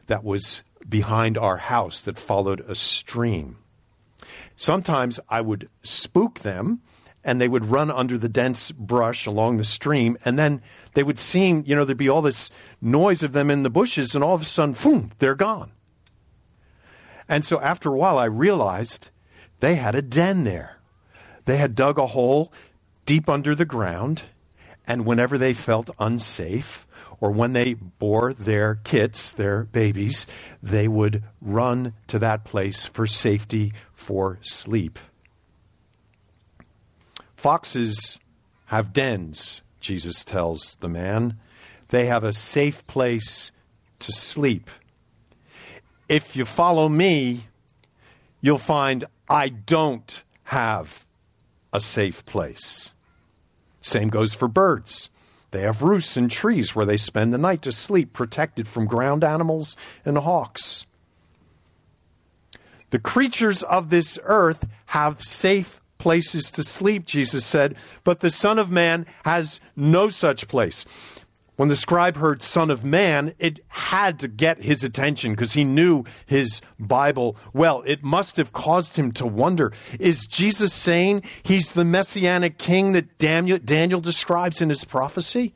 that 0.07 0.23
was 0.23 0.63
behind 0.87 1.37
our 1.37 1.57
house 1.57 2.01
that 2.01 2.19
followed 2.19 2.61
a 2.67 2.75
stream. 2.75 3.57
Sometimes 4.55 5.19
I 5.27 5.41
would 5.41 5.69
spook 5.81 6.39
them, 6.39 6.81
and 7.23 7.41
they 7.41 7.47
would 7.47 7.65
run 7.65 7.89
under 7.89 8.17
the 8.17 8.29
dense 8.29 8.71
brush 8.71 9.25
along 9.25 9.57
the 9.57 9.63
stream, 9.63 10.17
and 10.23 10.37
then 10.37 10.61
they 10.93 11.03
would 11.03 11.19
seem, 11.19 11.63
you 11.65 11.75
know, 11.75 11.83
there'd 11.83 11.97
be 11.97 12.09
all 12.09 12.21
this 12.21 12.51
noise 12.81 13.23
of 13.23 13.33
them 13.33 13.49
in 13.49 13.63
the 13.63 13.69
bushes, 13.69 14.13
and 14.13 14.23
all 14.23 14.35
of 14.35 14.41
a 14.41 14.45
sudden, 14.45 14.75
boom, 14.81 15.11
they're 15.19 15.35
gone. 15.35 15.71
And 17.27 17.43
so 17.43 17.59
after 17.59 17.89
a 17.89 17.97
while, 17.97 18.17
I 18.17 18.25
realized 18.25 19.09
they 19.59 19.75
had 19.75 19.95
a 19.95 20.01
den 20.01 20.43
there. 20.43 20.77
They 21.45 21.57
had 21.57 21.75
dug 21.75 21.97
a 21.97 22.07
hole 22.07 22.53
deep 23.05 23.27
under 23.29 23.55
the 23.55 23.65
ground 23.65 24.23
and 24.89 25.05
whenever 25.05 25.37
they 25.37 25.53
felt 25.53 25.91
unsafe, 25.99 26.87
or 27.21 27.29
when 27.29 27.53
they 27.53 27.75
bore 27.75 28.33
their 28.33 28.75
kits, 28.83 29.31
their 29.31 29.65
babies, 29.65 30.25
they 30.63 30.87
would 30.87 31.23
run 31.39 31.93
to 32.07 32.17
that 32.17 32.43
place 32.43 32.87
for 32.87 33.05
safety, 33.05 33.71
for 33.93 34.39
sleep. 34.41 34.97
Foxes 37.37 38.19
have 38.65 38.91
dens, 38.91 39.61
Jesus 39.79 40.23
tells 40.23 40.75
the 40.79 40.89
man. 40.89 41.37
They 41.89 42.07
have 42.07 42.23
a 42.23 42.33
safe 42.33 42.85
place 42.87 43.51
to 43.99 44.11
sleep. 44.11 44.71
If 46.07 46.35
you 46.35 46.45
follow 46.45 46.89
me, 46.89 47.47
you'll 48.41 48.57
find 48.57 49.05
I 49.29 49.49
don't 49.49 50.23
have 50.45 51.05
a 51.71 51.79
safe 51.79 52.25
place. 52.25 52.91
Same 53.81 54.09
goes 54.09 54.33
for 54.33 54.47
birds. 54.47 55.09
They 55.51 55.61
have 55.61 55.81
roosts 55.81 56.17
in 56.17 56.29
trees 56.29 56.75
where 56.75 56.85
they 56.85 56.97
spend 56.97 57.33
the 57.33 57.37
night 57.37 57.61
to 57.63 57.71
sleep, 57.71 58.13
protected 58.13 58.67
from 58.67 58.85
ground 58.85 59.23
animals 59.23 59.75
and 60.05 60.17
hawks. 60.17 60.85
The 62.91 62.99
creatures 62.99 63.63
of 63.63 63.89
this 63.89 64.19
earth 64.23 64.67
have 64.87 65.23
safe 65.23 65.81
places 65.97 66.49
to 66.51 66.63
sleep, 66.63 67.05
Jesus 67.05 67.45
said, 67.45 67.75
but 68.03 68.21
the 68.21 68.29
Son 68.29 68.57
of 68.57 68.71
Man 68.71 69.05
has 69.25 69.59
no 69.75 70.09
such 70.09 70.47
place. 70.47 70.85
When 71.59 71.67
the 71.67 71.75
scribe 71.75 72.15
heard 72.15 72.41
Son 72.41 72.71
of 72.71 72.85
Man, 72.85 73.33
it 73.37 73.59
had 73.67 74.17
to 74.19 74.29
get 74.29 74.63
his 74.63 74.81
attention 74.81 75.33
because 75.33 75.51
he 75.51 75.65
knew 75.65 76.05
his 76.25 76.61
Bible 76.79 77.35
well. 77.51 77.83
It 77.85 78.01
must 78.01 78.37
have 78.37 78.53
caused 78.53 78.95
him 78.95 79.11
to 79.11 79.25
wonder 79.27 79.73
is 79.99 80.25
Jesus 80.25 80.71
saying 80.71 81.23
he's 81.43 81.73
the 81.73 81.83
messianic 81.83 82.59
king 82.59 82.93
that 82.93 83.17
Daniel, 83.17 83.59
Daniel 83.59 83.99
describes 83.99 84.61
in 84.61 84.69
his 84.69 84.85
prophecy? 84.85 85.53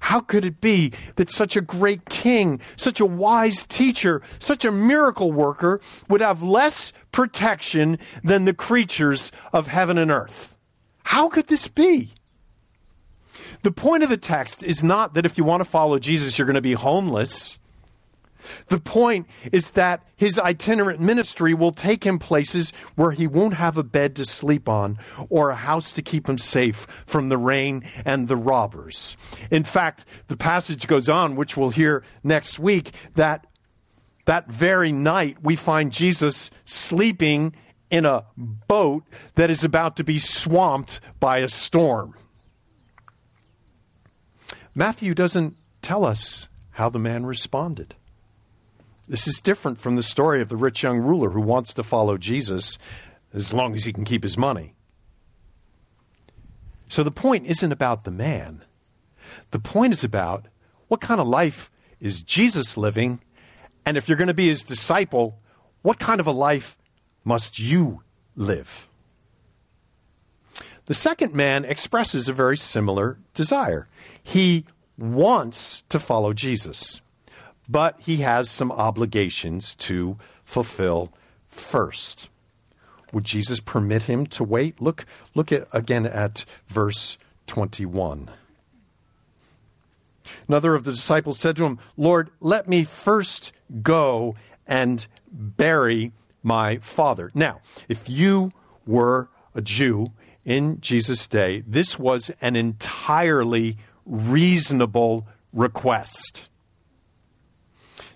How 0.00 0.20
could 0.20 0.44
it 0.44 0.60
be 0.60 0.92
that 1.16 1.30
such 1.30 1.56
a 1.56 1.62
great 1.62 2.04
king, 2.04 2.60
such 2.76 3.00
a 3.00 3.06
wise 3.06 3.64
teacher, 3.64 4.20
such 4.38 4.66
a 4.66 4.70
miracle 4.70 5.32
worker 5.32 5.80
would 6.10 6.20
have 6.20 6.42
less 6.42 6.92
protection 7.10 7.98
than 8.22 8.44
the 8.44 8.52
creatures 8.52 9.32
of 9.50 9.68
heaven 9.68 9.96
and 9.96 10.10
earth? 10.10 10.58
How 11.04 11.30
could 11.30 11.46
this 11.46 11.68
be? 11.68 12.12
The 13.64 13.72
point 13.72 14.02
of 14.02 14.10
the 14.10 14.18
text 14.18 14.62
is 14.62 14.84
not 14.84 15.14
that 15.14 15.24
if 15.24 15.38
you 15.38 15.44
want 15.44 15.62
to 15.62 15.64
follow 15.64 15.98
Jesus, 15.98 16.36
you're 16.38 16.44
going 16.44 16.54
to 16.54 16.60
be 16.60 16.74
homeless. 16.74 17.58
The 18.68 18.78
point 18.78 19.26
is 19.52 19.70
that 19.70 20.02
his 20.16 20.38
itinerant 20.38 21.00
ministry 21.00 21.54
will 21.54 21.72
take 21.72 22.04
him 22.04 22.18
places 22.18 22.74
where 22.94 23.12
he 23.12 23.26
won't 23.26 23.54
have 23.54 23.78
a 23.78 23.82
bed 23.82 24.16
to 24.16 24.26
sleep 24.26 24.68
on 24.68 24.98
or 25.30 25.48
a 25.48 25.54
house 25.54 25.94
to 25.94 26.02
keep 26.02 26.28
him 26.28 26.36
safe 26.36 26.86
from 27.06 27.30
the 27.30 27.38
rain 27.38 27.88
and 28.04 28.28
the 28.28 28.36
robbers. 28.36 29.16
In 29.50 29.64
fact, 29.64 30.04
the 30.28 30.36
passage 30.36 30.86
goes 30.86 31.08
on, 31.08 31.34
which 31.34 31.56
we'll 31.56 31.70
hear 31.70 32.04
next 32.22 32.58
week, 32.58 32.92
that 33.14 33.46
that 34.26 34.46
very 34.46 34.92
night 34.92 35.38
we 35.42 35.56
find 35.56 35.90
Jesus 35.90 36.50
sleeping 36.66 37.54
in 37.90 38.04
a 38.04 38.26
boat 38.36 39.04
that 39.36 39.48
is 39.48 39.64
about 39.64 39.96
to 39.96 40.04
be 40.04 40.18
swamped 40.18 41.00
by 41.18 41.38
a 41.38 41.48
storm. 41.48 42.14
Matthew 44.74 45.14
doesn't 45.14 45.56
tell 45.82 46.04
us 46.04 46.48
how 46.72 46.88
the 46.88 46.98
man 46.98 47.26
responded. 47.26 47.94
This 49.06 49.28
is 49.28 49.40
different 49.40 49.78
from 49.78 49.96
the 49.96 50.02
story 50.02 50.40
of 50.40 50.48
the 50.48 50.56
rich 50.56 50.82
young 50.82 50.98
ruler 50.98 51.30
who 51.30 51.40
wants 51.40 51.72
to 51.74 51.82
follow 51.82 52.16
Jesus 52.16 52.78
as 53.32 53.52
long 53.52 53.74
as 53.74 53.84
he 53.84 53.92
can 53.92 54.04
keep 54.04 54.22
his 54.22 54.36
money. 54.36 54.74
So 56.88 57.02
the 57.02 57.10
point 57.10 57.46
isn't 57.46 57.72
about 57.72 58.04
the 58.04 58.10
man. 58.10 58.64
The 59.50 59.58
point 59.58 59.92
is 59.92 60.02
about 60.02 60.46
what 60.88 61.00
kind 61.00 61.20
of 61.20 61.28
life 61.28 61.70
is 62.00 62.22
Jesus 62.22 62.76
living? 62.76 63.20
And 63.86 63.96
if 63.96 64.08
you're 64.08 64.18
going 64.18 64.28
to 64.28 64.34
be 64.34 64.48
his 64.48 64.62
disciple, 64.62 65.38
what 65.82 65.98
kind 65.98 66.20
of 66.20 66.26
a 66.26 66.32
life 66.32 66.78
must 67.24 67.58
you 67.58 68.02
live? 68.36 68.88
The 70.86 70.94
second 70.94 71.34
man 71.34 71.64
expresses 71.64 72.28
a 72.28 72.32
very 72.32 72.56
similar 72.56 73.18
desire. 73.32 73.88
He 74.22 74.66
wants 74.98 75.82
to 75.88 75.98
follow 75.98 76.32
Jesus, 76.32 77.00
but 77.68 77.96
he 78.00 78.18
has 78.18 78.50
some 78.50 78.70
obligations 78.70 79.74
to 79.76 80.18
fulfill 80.44 81.12
first. 81.48 82.28
Would 83.12 83.24
Jesus 83.24 83.60
permit 83.60 84.02
him 84.02 84.26
to 84.26 84.44
wait? 84.44 84.80
Look, 84.80 85.06
look 85.34 85.52
at, 85.52 85.68
again 85.72 86.04
at 86.04 86.44
verse 86.66 87.16
21. 87.46 88.30
Another 90.48 90.74
of 90.74 90.84
the 90.84 90.92
disciples 90.92 91.38
said 91.38 91.56
to 91.56 91.64
him, 91.64 91.78
Lord, 91.96 92.30
let 92.40 92.68
me 92.68 92.84
first 92.84 93.52
go 93.82 94.34
and 94.66 95.06
bury 95.30 96.12
my 96.42 96.78
father. 96.78 97.30
Now, 97.34 97.60
if 97.88 98.08
you 98.08 98.52
were 98.86 99.28
a 99.54 99.62
Jew 99.62 100.12
in 100.44 100.80
Jesus' 100.80 101.26
day, 101.26 101.62
this 101.66 101.98
was 101.98 102.30
an 102.40 102.56
entirely 102.56 103.78
reasonable 104.04 105.26
request. 105.52 106.48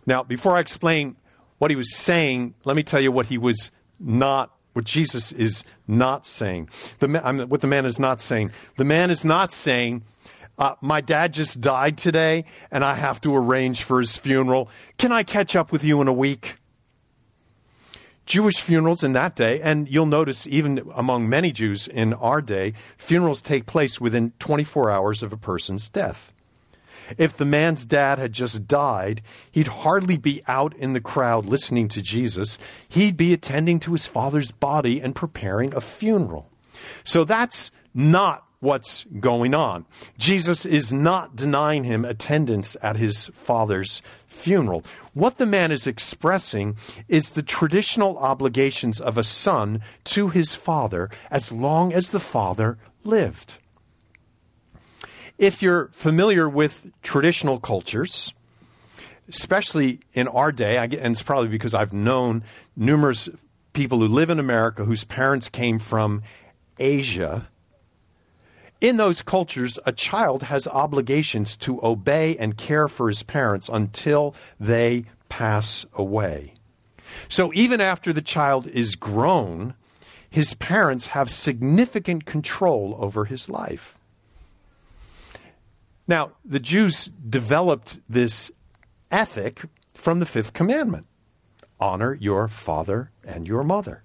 Now, 0.06 0.22
before 0.22 0.56
I 0.56 0.60
explain 0.60 1.16
what 1.58 1.70
he 1.70 1.76
was 1.76 1.94
saying, 1.94 2.54
let 2.64 2.76
me 2.76 2.82
tell 2.82 3.00
you 3.00 3.12
what 3.12 3.26
he 3.26 3.38
was 3.38 3.70
not, 3.98 4.54
what 4.72 4.84
Jesus 4.84 5.32
is 5.32 5.64
not 5.86 6.26
saying. 6.26 6.68
The, 6.98 7.20
I 7.24 7.32
mean, 7.32 7.48
what 7.48 7.60
the 7.60 7.66
man 7.66 7.84
is 7.86 7.98
not 7.98 8.20
saying. 8.20 8.52
The 8.76 8.84
man 8.84 9.10
is 9.10 9.24
not 9.24 9.52
saying, 9.52 10.02
uh, 10.58 10.74
my 10.80 11.00
dad 11.00 11.32
just 11.32 11.60
died 11.60 11.98
today 11.98 12.44
and 12.70 12.84
I 12.84 12.94
have 12.94 13.20
to 13.22 13.34
arrange 13.34 13.82
for 13.82 14.00
his 14.00 14.16
funeral. 14.16 14.68
Can 14.98 15.12
I 15.12 15.22
catch 15.22 15.56
up 15.56 15.72
with 15.72 15.84
you 15.84 16.00
in 16.00 16.08
a 16.08 16.12
week? 16.12 16.57
Jewish 18.28 18.60
funerals 18.60 19.02
in 19.02 19.14
that 19.14 19.34
day, 19.34 19.60
and 19.62 19.88
you'll 19.88 20.06
notice 20.06 20.46
even 20.46 20.82
among 20.94 21.30
many 21.30 21.50
Jews 21.50 21.88
in 21.88 22.12
our 22.12 22.42
day, 22.42 22.74
funerals 22.98 23.40
take 23.40 23.64
place 23.64 24.00
within 24.00 24.32
24 24.38 24.90
hours 24.90 25.22
of 25.22 25.32
a 25.32 25.38
person's 25.38 25.88
death. 25.88 26.30
If 27.16 27.34
the 27.34 27.46
man's 27.46 27.86
dad 27.86 28.18
had 28.18 28.34
just 28.34 28.68
died, 28.68 29.22
he'd 29.50 29.68
hardly 29.68 30.18
be 30.18 30.42
out 30.46 30.76
in 30.76 30.92
the 30.92 31.00
crowd 31.00 31.46
listening 31.46 31.88
to 31.88 32.02
Jesus. 32.02 32.58
He'd 32.86 33.16
be 33.16 33.32
attending 33.32 33.80
to 33.80 33.92
his 33.92 34.06
father's 34.06 34.52
body 34.52 35.00
and 35.00 35.14
preparing 35.14 35.74
a 35.74 35.80
funeral. 35.80 36.50
So 37.04 37.24
that's 37.24 37.70
not 37.94 38.44
what's 38.60 39.04
going 39.20 39.54
on. 39.54 39.86
Jesus 40.18 40.66
is 40.66 40.92
not 40.92 41.34
denying 41.34 41.84
him 41.84 42.04
attendance 42.04 42.76
at 42.82 42.96
his 42.96 43.28
father's 43.28 44.02
funeral. 44.38 44.84
What 45.14 45.38
the 45.38 45.46
man 45.46 45.72
is 45.72 45.86
expressing 45.86 46.76
is 47.08 47.30
the 47.30 47.42
traditional 47.42 48.18
obligations 48.18 49.00
of 49.00 49.18
a 49.18 49.24
son 49.24 49.82
to 50.04 50.28
his 50.28 50.54
father 50.54 51.10
as 51.30 51.52
long 51.52 51.92
as 51.92 52.10
the 52.10 52.20
father 52.20 52.78
lived. 53.04 53.58
If 55.36 55.62
you're 55.62 55.88
familiar 55.92 56.48
with 56.48 56.90
traditional 57.02 57.60
cultures, 57.60 58.32
especially 59.28 60.00
in 60.14 60.26
our 60.28 60.50
day, 60.50 60.76
and 60.76 60.94
it's 60.94 61.22
probably 61.22 61.48
because 61.48 61.74
I've 61.74 61.92
known 61.92 62.42
numerous 62.76 63.28
people 63.72 63.98
who 63.98 64.08
live 64.08 64.30
in 64.30 64.40
America 64.40 64.84
whose 64.84 65.04
parents 65.04 65.48
came 65.48 65.78
from 65.78 66.22
Asia 66.78 67.48
in 68.80 68.96
those 68.96 69.22
cultures, 69.22 69.78
a 69.84 69.92
child 69.92 70.44
has 70.44 70.68
obligations 70.68 71.56
to 71.58 71.84
obey 71.84 72.36
and 72.36 72.56
care 72.56 72.88
for 72.88 73.08
his 73.08 73.22
parents 73.22 73.68
until 73.68 74.34
they 74.60 75.04
pass 75.28 75.84
away. 75.94 76.54
So 77.28 77.52
even 77.54 77.80
after 77.80 78.12
the 78.12 78.22
child 78.22 78.68
is 78.68 78.94
grown, 78.94 79.74
his 80.30 80.54
parents 80.54 81.08
have 81.08 81.30
significant 81.30 82.24
control 82.24 82.96
over 82.98 83.24
his 83.24 83.48
life. 83.48 83.96
Now, 86.06 86.32
the 86.44 86.60
Jews 86.60 87.06
developed 87.06 88.00
this 88.08 88.50
ethic 89.10 89.62
from 89.94 90.20
the 90.20 90.26
fifth 90.26 90.52
commandment 90.52 91.06
honor 91.80 92.14
your 92.14 92.48
father 92.48 93.10
and 93.24 93.46
your 93.46 93.62
mother. 93.62 94.02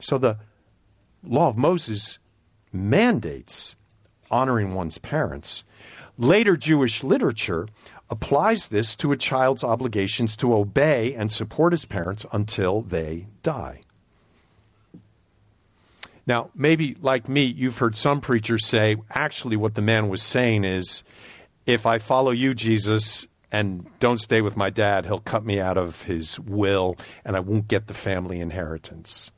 So 0.00 0.18
the 0.18 0.38
law 1.22 1.48
of 1.48 1.56
Moses 1.56 2.18
mandates 2.74 3.76
honoring 4.30 4.74
one's 4.74 4.98
parents. 4.98 5.64
Later 6.18 6.56
Jewish 6.56 7.02
literature 7.02 7.68
applies 8.10 8.68
this 8.68 8.94
to 8.96 9.12
a 9.12 9.16
child's 9.16 9.64
obligations 9.64 10.36
to 10.36 10.54
obey 10.54 11.14
and 11.14 11.32
support 11.32 11.72
his 11.72 11.84
parents 11.84 12.26
until 12.32 12.82
they 12.82 13.26
die. 13.42 13.80
Now, 16.26 16.50
maybe 16.54 16.96
like 17.00 17.28
me, 17.28 17.44
you've 17.44 17.78
heard 17.78 17.96
some 17.96 18.20
preachers 18.20 18.66
say, 18.66 18.96
actually, 19.10 19.56
what 19.56 19.74
the 19.74 19.82
man 19.82 20.08
was 20.08 20.22
saying 20.22 20.64
is, 20.64 21.02
if 21.66 21.86
I 21.86 21.98
follow 21.98 22.30
you, 22.30 22.54
Jesus, 22.54 23.26
and 23.52 23.86
don't 24.00 24.18
stay 24.18 24.40
with 24.40 24.56
my 24.56 24.70
dad, 24.70 25.06
he'll 25.06 25.20
cut 25.20 25.44
me 25.44 25.60
out 25.60 25.78
of 25.78 26.02
his 26.02 26.40
will 26.40 26.96
and 27.24 27.36
I 27.36 27.40
won't 27.40 27.68
get 27.68 27.86
the 27.86 27.94
family 27.94 28.40
inheritance. 28.40 29.32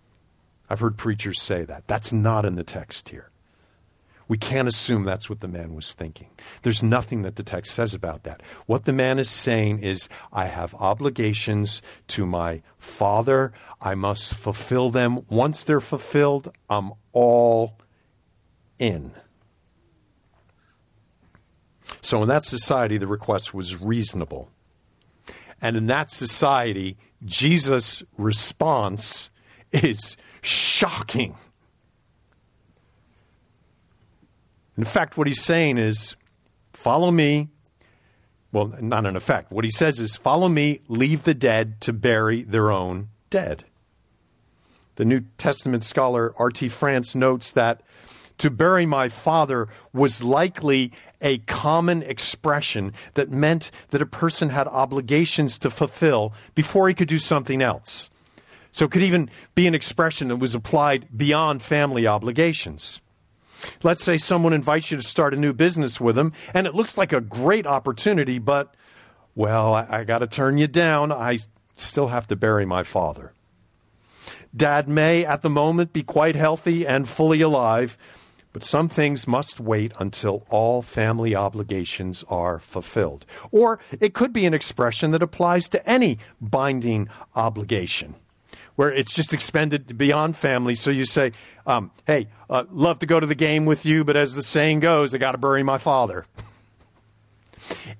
I've 0.68 0.80
heard 0.80 0.96
preachers 0.96 1.40
say 1.40 1.64
that. 1.64 1.86
That's 1.86 2.12
not 2.12 2.44
in 2.44 2.54
the 2.54 2.64
text 2.64 3.10
here. 3.10 3.30
We 4.28 4.38
can't 4.38 4.66
assume 4.66 5.04
that's 5.04 5.30
what 5.30 5.40
the 5.40 5.48
man 5.48 5.74
was 5.74 5.92
thinking. 5.92 6.28
There's 6.62 6.82
nothing 6.82 7.22
that 7.22 7.36
the 7.36 7.44
text 7.44 7.72
says 7.72 7.94
about 7.94 8.24
that. 8.24 8.42
What 8.66 8.84
the 8.84 8.92
man 8.92 9.20
is 9.20 9.30
saying 9.30 9.80
is, 9.80 10.08
I 10.32 10.46
have 10.46 10.74
obligations 10.74 11.80
to 12.08 12.26
my 12.26 12.62
father. 12.78 13.52
I 13.80 13.94
must 13.94 14.34
fulfill 14.34 14.90
them. 14.90 15.24
Once 15.28 15.62
they're 15.62 15.80
fulfilled, 15.80 16.52
I'm 16.68 16.92
all 17.12 17.78
in. 18.80 19.12
So, 22.00 22.22
in 22.22 22.28
that 22.28 22.42
society, 22.42 22.98
the 22.98 23.06
request 23.06 23.54
was 23.54 23.80
reasonable. 23.80 24.50
And 25.62 25.76
in 25.76 25.86
that 25.86 26.10
society, 26.10 26.96
Jesus' 27.24 28.02
response 28.18 29.30
is 29.72 30.16
shocking. 30.46 31.36
In 34.76 34.84
fact, 34.84 35.16
what 35.16 35.26
he's 35.26 35.42
saying 35.42 35.78
is, 35.78 36.16
follow 36.72 37.10
me. 37.10 37.48
Well, 38.52 38.74
not 38.80 39.06
in 39.06 39.16
effect. 39.16 39.50
What 39.50 39.64
he 39.64 39.70
says 39.70 39.98
is, 40.00 40.16
follow 40.16 40.48
me, 40.48 40.80
leave 40.88 41.24
the 41.24 41.34
dead 41.34 41.80
to 41.82 41.92
bury 41.92 42.42
their 42.42 42.70
own 42.70 43.08
dead. 43.30 43.64
The 44.96 45.04
New 45.04 45.20
Testament 45.36 45.84
scholar 45.84 46.34
R.T. 46.38 46.68
France 46.68 47.14
notes 47.14 47.52
that 47.52 47.82
to 48.38 48.50
bury 48.50 48.86
my 48.86 49.08
father 49.08 49.68
was 49.92 50.22
likely 50.22 50.92
a 51.20 51.38
common 51.38 52.02
expression 52.02 52.92
that 53.14 53.30
meant 53.30 53.70
that 53.90 54.02
a 54.02 54.06
person 54.06 54.50
had 54.50 54.68
obligations 54.68 55.58
to 55.58 55.70
fulfill 55.70 56.34
before 56.54 56.88
he 56.88 56.94
could 56.94 57.08
do 57.08 57.18
something 57.18 57.62
else. 57.62 58.10
So 58.76 58.84
it 58.84 58.90
could 58.90 59.02
even 59.02 59.30
be 59.54 59.66
an 59.66 59.74
expression 59.74 60.28
that 60.28 60.36
was 60.36 60.54
applied 60.54 61.08
beyond 61.16 61.62
family 61.62 62.06
obligations. 62.06 63.00
Let's 63.82 64.04
say 64.04 64.18
someone 64.18 64.52
invites 64.52 64.90
you 64.90 64.98
to 64.98 65.02
start 65.02 65.32
a 65.32 65.38
new 65.38 65.54
business 65.54 65.98
with 65.98 66.14
them, 66.14 66.34
and 66.52 66.66
it 66.66 66.74
looks 66.74 66.98
like 66.98 67.10
a 67.10 67.22
great 67.22 67.66
opportunity, 67.66 68.38
but, 68.38 68.74
well, 69.34 69.72
I, 69.72 69.86
I 69.88 70.04
got 70.04 70.18
to 70.18 70.26
turn 70.26 70.58
you 70.58 70.66
down. 70.66 71.10
I 71.10 71.38
still 71.74 72.08
have 72.08 72.26
to 72.26 72.36
bury 72.36 72.66
my 72.66 72.82
father. 72.82 73.32
Dad 74.54 74.90
may, 74.90 75.24
at 75.24 75.40
the 75.40 75.48
moment, 75.48 75.94
be 75.94 76.02
quite 76.02 76.36
healthy 76.36 76.86
and 76.86 77.08
fully 77.08 77.40
alive, 77.40 77.96
but 78.52 78.62
some 78.62 78.90
things 78.90 79.26
must 79.26 79.58
wait 79.58 79.92
until 79.98 80.44
all 80.50 80.82
family 80.82 81.34
obligations 81.34 82.26
are 82.28 82.58
fulfilled. 82.58 83.24
Or 83.50 83.80
it 83.98 84.12
could 84.12 84.34
be 84.34 84.44
an 84.44 84.52
expression 84.52 85.12
that 85.12 85.22
applies 85.22 85.70
to 85.70 85.88
any 85.88 86.18
binding 86.42 87.08
obligation 87.34 88.16
where 88.76 88.92
it's 88.92 89.14
just 89.14 89.32
expended 89.32 89.98
beyond 89.98 90.36
family. 90.36 90.74
So 90.74 90.90
you 90.90 91.04
say, 91.04 91.32
um, 91.66 91.90
hey, 92.06 92.28
uh, 92.48 92.64
love 92.70 93.00
to 93.00 93.06
go 93.06 93.18
to 93.18 93.26
the 93.26 93.34
game 93.34 93.66
with 93.66 93.84
you, 93.84 94.04
but 94.04 94.16
as 94.16 94.34
the 94.34 94.42
saying 94.42 94.80
goes, 94.80 95.14
I 95.14 95.18
got 95.18 95.32
to 95.32 95.38
bury 95.38 95.62
my 95.62 95.78
father. 95.78 96.24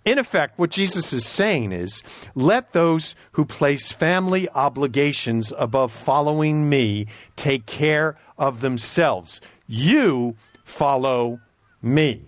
In 0.04 0.18
effect, 0.18 0.58
what 0.58 0.70
Jesus 0.70 1.12
is 1.12 1.26
saying 1.26 1.72
is 1.72 2.04
let 2.36 2.72
those 2.72 3.16
who 3.32 3.44
place 3.44 3.90
family 3.90 4.48
obligations 4.50 5.52
above 5.58 5.90
following 5.90 6.68
me 6.68 7.06
take 7.34 7.66
care 7.66 8.16
of 8.38 8.60
themselves. 8.60 9.40
You 9.66 10.36
follow 10.62 11.40
me. 11.82 12.22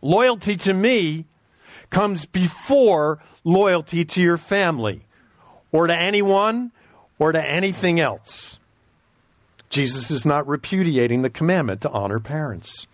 Loyalty 0.00 0.54
to 0.56 0.74
me 0.74 1.24
comes 1.90 2.26
before 2.26 3.18
loyalty 3.42 4.04
to 4.04 4.22
your 4.22 4.36
family 4.36 5.02
or 5.76 5.86
to 5.86 5.94
anyone 5.94 6.72
or 7.18 7.32
to 7.32 7.42
anything 7.46 8.00
else. 8.00 8.58
Jesus 9.68 10.10
is 10.10 10.24
not 10.24 10.48
repudiating 10.48 11.20
the 11.20 11.28
commandment 11.28 11.82
to 11.82 11.90
honor 11.90 12.18
parents. 12.18 12.86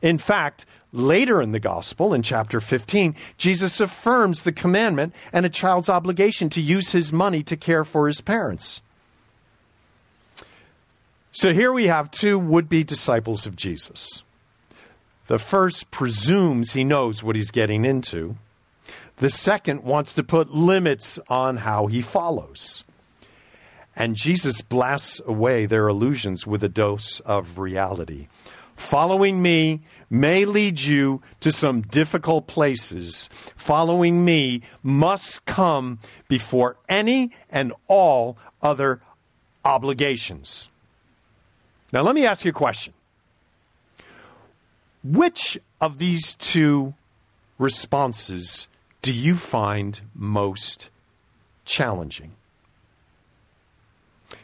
In 0.00 0.16
fact, 0.16 0.64
later 0.92 1.42
in 1.42 1.50
the 1.50 1.58
gospel, 1.58 2.14
in 2.14 2.22
chapter 2.22 2.60
15, 2.60 3.16
Jesus 3.36 3.80
affirms 3.80 4.44
the 4.44 4.52
commandment 4.52 5.12
and 5.32 5.44
a 5.44 5.48
child's 5.48 5.88
obligation 5.88 6.48
to 6.50 6.60
use 6.60 6.92
his 6.92 7.12
money 7.12 7.42
to 7.42 7.56
care 7.56 7.84
for 7.84 8.06
his 8.06 8.20
parents. 8.20 8.80
So 11.32 11.52
here 11.52 11.72
we 11.72 11.88
have 11.88 12.12
two 12.12 12.38
would 12.38 12.68
be 12.68 12.84
disciples 12.84 13.44
of 13.44 13.56
Jesus. 13.56 14.22
The 15.26 15.40
first 15.40 15.90
presumes 15.90 16.74
he 16.74 16.84
knows 16.84 17.24
what 17.24 17.34
he's 17.34 17.50
getting 17.50 17.84
into. 17.84 18.36
The 19.20 19.28
second 19.28 19.82
wants 19.82 20.14
to 20.14 20.22
put 20.22 20.50
limits 20.50 21.18
on 21.28 21.58
how 21.58 21.88
he 21.88 22.00
follows. 22.00 22.84
And 23.94 24.16
Jesus 24.16 24.62
blasts 24.62 25.20
away 25.26 25.66
their 25.66 25.88
illusions 25.88 26.46
with 26.46 26.64
a 26.64 26.70
dose 26.70 27.20
of 27.20 27.58
reality. 27.58 28.28
Following 28.76 29.42
me 29.42 29.82
may 30.08 30.46
lead 30.46 30.80
you 30.80 31.20
to 31.40 31.52
some 31.52 31.82
difficult 31.82 32.46
places. 32.46 33.28
Following 33.56 34.24
me 34.24 34.62
must 34.82 35.44
come 35.44 35.98
before 36.28 36.78
any 36.88 37.30
and 37.50 37.74
all 37.88 38.38
other 38.62 39.02
obligations. 39.66 40.70
Now, 41.92 42.00
let 42.00 42.14
me 42.14 42.24
ask 42.24 42.46
you 42.46 42.52
a 42.52 42.54
question. 42.54 42.94
Which 45.04 45.58
of 45.78 45.98
these 45.98 46.34
two 46.36 46.94
responses 47.58 48.66
do 49.02 49.12
you 49.12 49.36
find 49.36 50.00
most 50.14 50.90
challenging? 51.64 52.32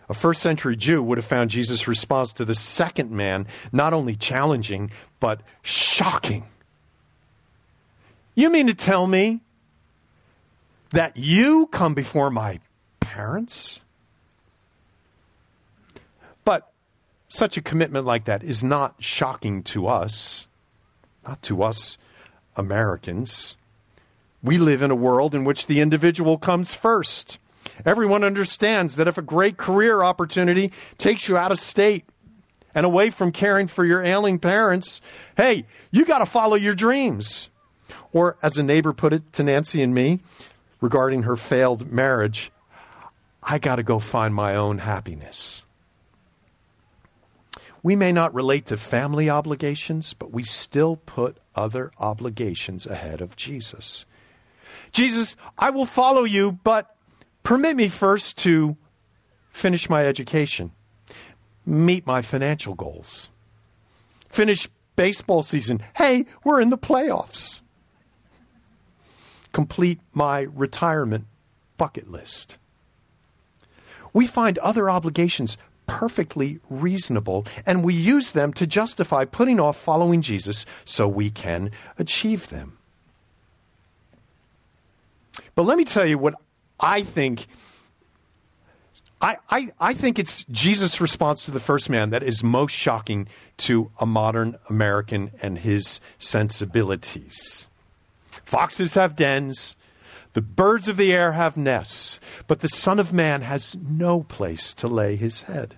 A 0.08 0.14
first 0.14 0.40
century 0.40 0.76
Jew 0.76 1.02
would 1.02 1.18
have 1.18 1.24
found 1.24 1.50
Jesus' 1.50 1.88
response 1.88 2.32
to 2.34 2.44
the 2.44 2.54
second 2.54 3.10
man 3.10 3.46
not 3.72 3.92
only 3.92 4.14
challenging, 4.14 4.90
but 5.18 5.40
shocking. 5.62 6.44
You 8.34 8.50
mean 8.50 8.66
to 8.68 8.74
tell 8.74 9.06
me 9.06 9.40
that 10.90 11.16
you 11.16 11.66
come 11.66 11.94
before 11.94 12.30
my 12.30 12.60
parents. 13.00 13.80
But 16.44 16.70
such 17.28 17.56
a 17.56 17.62
commitment 17.62 18.06
like 18.06 18.26
that 18.26 18.44
is 18.44 18.62
not 18.62 18.94
shocking 19.00 19.62
to 19.64 19.88
us, 19.88 20.46
not 21.26 21.42
to 21.42 21.62
us 21.62 21.98
Americans. 22.56 23.56
We 24.46 24.58
live 24.58 24.80
in 24.80 24.92
a 24.92 24.94
world 24.94 25.34
in 25.34 25.42
which 25.42 25.66
the 25.66 25.80
individual 25.80 26.38
comes 26.38 26.72
first. 26.72 27.40
Everyone 27.84 28.22
understands 28.22 28.94
that 28.94 29.08
if 29.08 29.18
a 29.18 29.22
great 29.22 29.56
career 29.56 30.04
opportunity 30.04 30.70
takes 30.98 31.26
you 31.26 31.36
out 31.36 31.50
of 31.50 31.58
state 31.58 32.04
and 32.72 32.86
away 32.86 33.10
from 33.10 33.32
caring 33.32 33.66
for 33.66 33.84
your 33.84 34.04
ailing 34.04 34.38
parents, 34.38 35.00
hey, 35.36 35.66
you 35.90 36.04
got 36.04 36.18
to 36.18 36.26
follow 36.26 36.54
your 36.54 36.76
dreams. 36.76 37.50
Or, 38.12 38.36
as 38.40 38.56
a 38.56 38.62
neighbor 38.62 38.92
put 38.92 39.12
it 39.12 39.32
to 39.32 39.42
Nancy 39.42 39.82
and 39.82 39.92
me 39.92 40.20
regarding 40.80 41.24
her 41.24 41.34
failed 41.34 41.90
marriage, 41.90 42.52
I 43.42 43.58
got 43.58 43.76
to 43.76 43.82
go 43.82 43.98
find 43.98 44.32
my 44.32 44.54
own 44.54 44.78
happiness. 44.78 45.64
We 47.82 47.96
may 47.96 48.12
not 48.12 48.32
relate 48.32 48.66
to 48.66 48.76
family 48.76 49.28
obligations, 49.28 50.14
but 50.14 50.30
we 50.30 50.44
still 50.44 50.94
put 51.04 51.38
other 51.56 51.90
obligations 51.98 52.86
ahead 52.86 53.20
of 53.20 53.34
Jesus. 53.34 54.06
Jesus, 54.92 55.36
I 55.58 55.70
will 55.70 55.86
follow 55.86 56.24
you, 56.24 56.52
but 56.52 56.94
permit 57.42 57.76
me 57.76 57.88
first 57.88 58.38
to 58.38 58.76
finish 59.50 59.88
my 59.88 60.06
education, 60.06 60.72
meet 61.64 62.06
my 62.06 62.22
financial 62.22 62.74
goals, 62.74 63.30
finish 64.28 64.68
baseball 64.96 65.42
season. 65.42 65.82
Hey, 65.96 66.26
we're 66.44 66.60
in 66.60 66.70
the 66.70 66.78
playoffs. 66.78 67.60
Complete 69.52 70.00
my 70.12 70.40
retirement 70.40 71.26
bucket 71.76 72.10
list. 72.10 72.58
We 74.12 74.26
find 74.26 74.58
other 74.58 74.90
obligations 74.90 75.56
perfectly 75.86 76.58
reasonable, 76.68 77.46
and 77.64 77.84
we 77.84 77.94
use 77.94 78.32
them 78.32 78.52
to 78.54 78.66
justify 78.66 79.24
putting 79.24 79.60
off 79.60 79.76
following 79.76 80.20
Jesus 80.20 80.66
so 80.84 81.06
we 81.06 81.30
can 81.30 81.70
achieve 81.98 82.48
them. 82.48 82.78
But 85.54 85.62
let 85.62 85.78
me 85.78 85.84
tell 85.84 86.06
you 86.06 86.18
what 86.18 86.34
I 86.78 87.02
think. 87.02 87.46
I, 89.20 89.38
I, 89.50 89.68
I 89.80 89.94
think 89.94 90.18
it's 90.18 90.44
Jesus' 90.44 91.00
response 91.00 91.46
to 91.46 91.50
the 91.50 91.60
first 91.60 91.88
man 91.88 92.10
that 92.10 92.22
is 92.22 92.42
most 92.42 92.72
shocking 92.72 93.28
to 93.58 93.90
a 93.98 94.06
modern 94.06 94.58
American 94.68 95.30
and 95.40 95.58
his 95.58 96.00
sensibilities. 96.18 97.66
Foxes 98.28 98.94
have 98.94 99.16
dens, 99.16 99.74
the 100.34 100.42
birds 100.42 100.86
of 100.86 100.98
the 100.98 101.14
air 101.14 101.32
have 101.32 101.56
nests, 101.56 102.20
but 102.46 102.60
the 102.60 102.68
Son 102.68 102.98
of 102.98 103.10
Man 103.10 103.40
has 103.40 103.74
no 103.74 104.22
place 104.22 104.74
to 104.74 104.86
lay 104.86 105.16
his 105.16 105.42
head. 105.42 105.76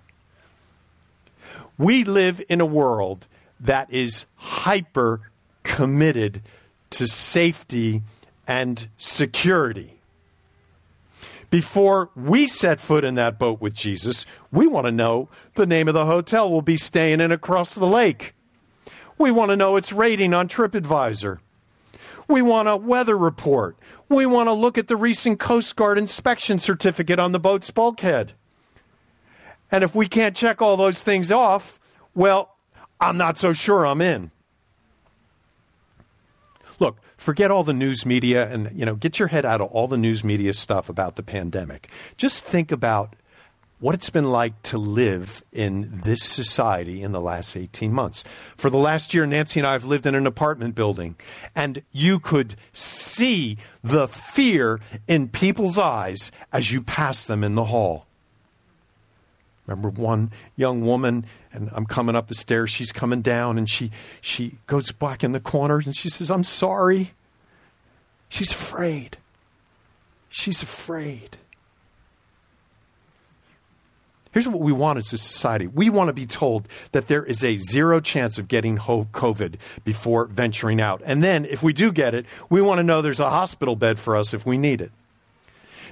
We 1.78 2.02
live 2.02 2.42
in 2.48 2.60
a 2.60 2.66
world 2.66 3.28
that 3.60 3.92
is 3.92 4.26
hyper 4.34 5.30
committed 5.62 6.42
to 6.90 7.06
safety 7.06 8.02
and 8.48 8.88
security. 8.96 10.00
Before 11.50 12.10
we 12.16 12.46
set 12.46 12.80
foot 12.80 13.04
in 13.04 13.14
that 13.14 13.38
boat 13.38 13.60
with 13.60 13.74
Jesus, 13.74 14.26
we 14.50 14.66
want 14.66 14.86
to 14.86 14.92
know 14.92 15.28
the 15.54 15.66
name 15.66 15.86
of 15.86 15.94
the 15.94 16.06
hotel 16.06 16.50
we'll 16.50 16.62
be 16.62 16.76
staying 16.76 17.20
in 17.20 17.30
across 17.30 17.74
the 17.74 17.86
lake. 17.86 18.34
We 19.18 19.30
want 19.30 19.50
to 19.50 19.56
know 19.56 19.76
its 19.76 19.92
rating 19.92 20.34
on 20.34 20.48
TripAdvisor. 20.48 21.38
We 22.26 22.42
want 22.42 22.68
a 22.68 22.76
weather 22.76 23.16
report. 23.16 23.76
We 24.08 24.26
want 24.26 24.48
to 24.48 24.52
look 24.52 24.76
at 24.76 24.88
the 24.88 24.96
recent 24.96 25.38
Coast 25.40 25.76
Guard 25.76 25.98
inspection 25.98 26.58
certificate 26.58 27.18
on 27.18 27.32
the 27.32 27.40
boat's 27.40 27.70
bulkhead. 27.70 28.32
And 29.70 29.84
if 29.84 29.94
we 29.94 30.06
can't 30.06 30.36
check 30.36 30.60
all 30.60 30.76
those 30.76 31.02
things 31.02 31.32
off, 31.32 31.80
well, 32.14 32.56
I'm 33.00 33.16
not 33.16 33.38
so 33.38 33.52
sure 33.52 33.86
I'm 33.86 34.00
in. 34.00 34.30
Look, 36.78 36.98
forget 37.18 37.50
all 37.50 37.64
the 37.64 37.74
news 37.74 38.06
media 38.06 38.48
and 38.48 38.70
you 38.74 38.86
know, 38.86 38.94
get 38.94 39.18
your 39.18 39.28
head 39.28 39.44
out 39.44 39.60
of 39.60 39.70
all 39.70 39.86
the 39.86 39.98
news 39.98 40.24
media 40.24 40.54
stuff 40.54 40.88
about 40.88 41.16
the 41.16 41.22
pandemic. 41.22 41.90
Just 42.16 42.46
think 42.46 42.72
about 42.72 43.14
what 43.80 43.94
it's 43.94 44.10
been 44.10 44.30
like 44.32 44.60
to 44.62 44.78
live 44.78 45.44
in 45.52 46.00
this 46.02 46.22
society 46.22 47.02
in 47.02 47.12
the 47.12 47.20
last 47.20 47.56
18 47.56 47.92
months. 47.92 48.24
For 48.56 48.70
the 48.70 48.78
last 48.78 49.14
year, 49.14 49.24
Nancy 49.24 49.60
and 49.60 49.66
I 49.66 49.72
have 49.72 49.84
lived 49.84 50.06
in 50.06 50.14
an 50.14 50.26
apartment 50.26 50.74
building, 50.74 51.14
and 51.54 51.82
you 51.92 52.18
could 52.18 52.56
see 52.72 53.56
the 53.84 54.08
fear 54.08 54.80
in 55.06 55.28
people's 55.28 55.78
eyes 55.78 56.32
as 56.52 56.72
you 56.72 56.82
pass 56.82 57.24
them 57.24 57.44
in 57.44 57.54
the 57.54 57.66
hall. 57.66 58.07
Remember 59.68 59.90
one 59.90 60.32
young 60.56 60.80
woman, 60.80 61.26
and 61.52 61.68
I'm 61.74 61.84
coming 61.84 62.16
up 62.16 62.28
the 62.28 62.34
stairs, 62.34 62.70
she's 62.70 62.90
coming 62.90 63.20
down, 63.20 63.58
and 63.58 63.68
she, 63.68 63.90
she 64.22 64.56
goes 64.66 64.90
back 64.92 65.22
in 65.22 65.32
the 65.32 65.40
corner 65.40 65.76
and 65.84 65.94
she 65.94 66.08
says, 66.08 66.30
I'm 66.30 66.42
sorry. 66.42 67.12
She's 68.30 68.50
afraid. 68.50 69.18
She's 70.30 70.62
afraid. 70.62 71.36
Here's 74.32 74.48
what 74.48 74.60
we 74.60 74.72
want 74.72 74.98
as 74.98 75.12
a 75.12 75.18
society 75.18 75.66
we 75.66 75.90
want 75.90 76.08
to 76.08 76.12
be 76.12 76.26
told 76.26 76.68
that 76.92 77.08
there 77.08 77.24
is 77.24 77.44
a 77.44 77.56
zero 77.58 78.00
chance 78.00 78.38
of 78.38 78.48
getting 78.48 78.78
COVID 78.78 79.56
before 79.84 80.26
venturing 80.26 80.80
out. 80.80 81.02
And 81.04 81.22
then, 81.22 81.44
if 81.44 81.62
we 81.62 81.72
do 81.72 81.92
get 81.92 82.14
it, 82.14 82.24
we 82.48 82.62
want 82.62 82.78
to 82.78 82.82
know 82.82 83.02
there's 83.02 83.20
a 83.20 83.30
hospital 83.30 83.76
bed 83.76 83.98
for 83.98 84.16
us 84.16 84.32
if 84.32 84.46
we 84.46 84.56
need 84.56 84.80
it. 84.80 84.92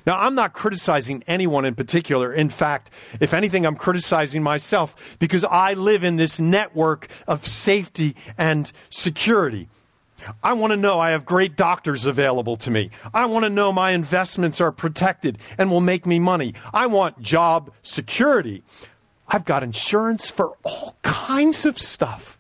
Now, 0.07 0.21
I'm 0.21 0.37
not 0.37 0.53
criticizing 0.53 1.25
anyone 1.27 1.65
in 1.65 1.75
particular. 1.75 2.33
In 2.33 2.49
fact, 2.49 2.91
if 3.19 3.35
anything, 3.35 3.67
I'm 3.67 3.75
criticizing 3.75 4.43
myself 4.43 5.17
because 5.19 5.43
I 5.45 5.75
live 5.75 6.05
in 6.05 6.15
this 6.15 6.39
network 6.39 7.09
of 7.27 7.47
safety 7.47 8.15
and 8.39 8.71
security. 8.89 9.69
I 10.43 10.53
want 10.55 10.73
to 10.73 10.77
know 10.77 10.99
I 10.99 11.11
have 11.11 11.25
great 11.25 11.57
doctors 11.57 12.07
available 12.07 12.57
to 12.59 12.71
me. 12.71 12.91
I 13.13 13.27
want 13.27 13.45
to 13.45 13.51
know 13.51 13.73
my 13.73 13.91
investments 13.91 14.61
are 14.61 14.73
protected 14.73 15.39
and 15.59 15.71
will 15.71 15.81
make 15.81 16.07
me 16.07 16.19
money. 16.19 16.55
I 16.73 16.87
want 16.87 17.21
job 17.21 17.73
security. 17.83 18.63
I've 19.29 19.45
got 19.45 19.63
insurance 19.63 20.31
for 20.31 20.57
all 20.65 20.97
kinds 21.03 21.67
of 21.67 21.79
stuff. 21.79 22.39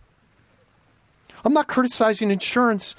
I'm 1.45 1.53
not 1.53 1.69
criticizing 1.69 2.31
insurance. 2.31 2.97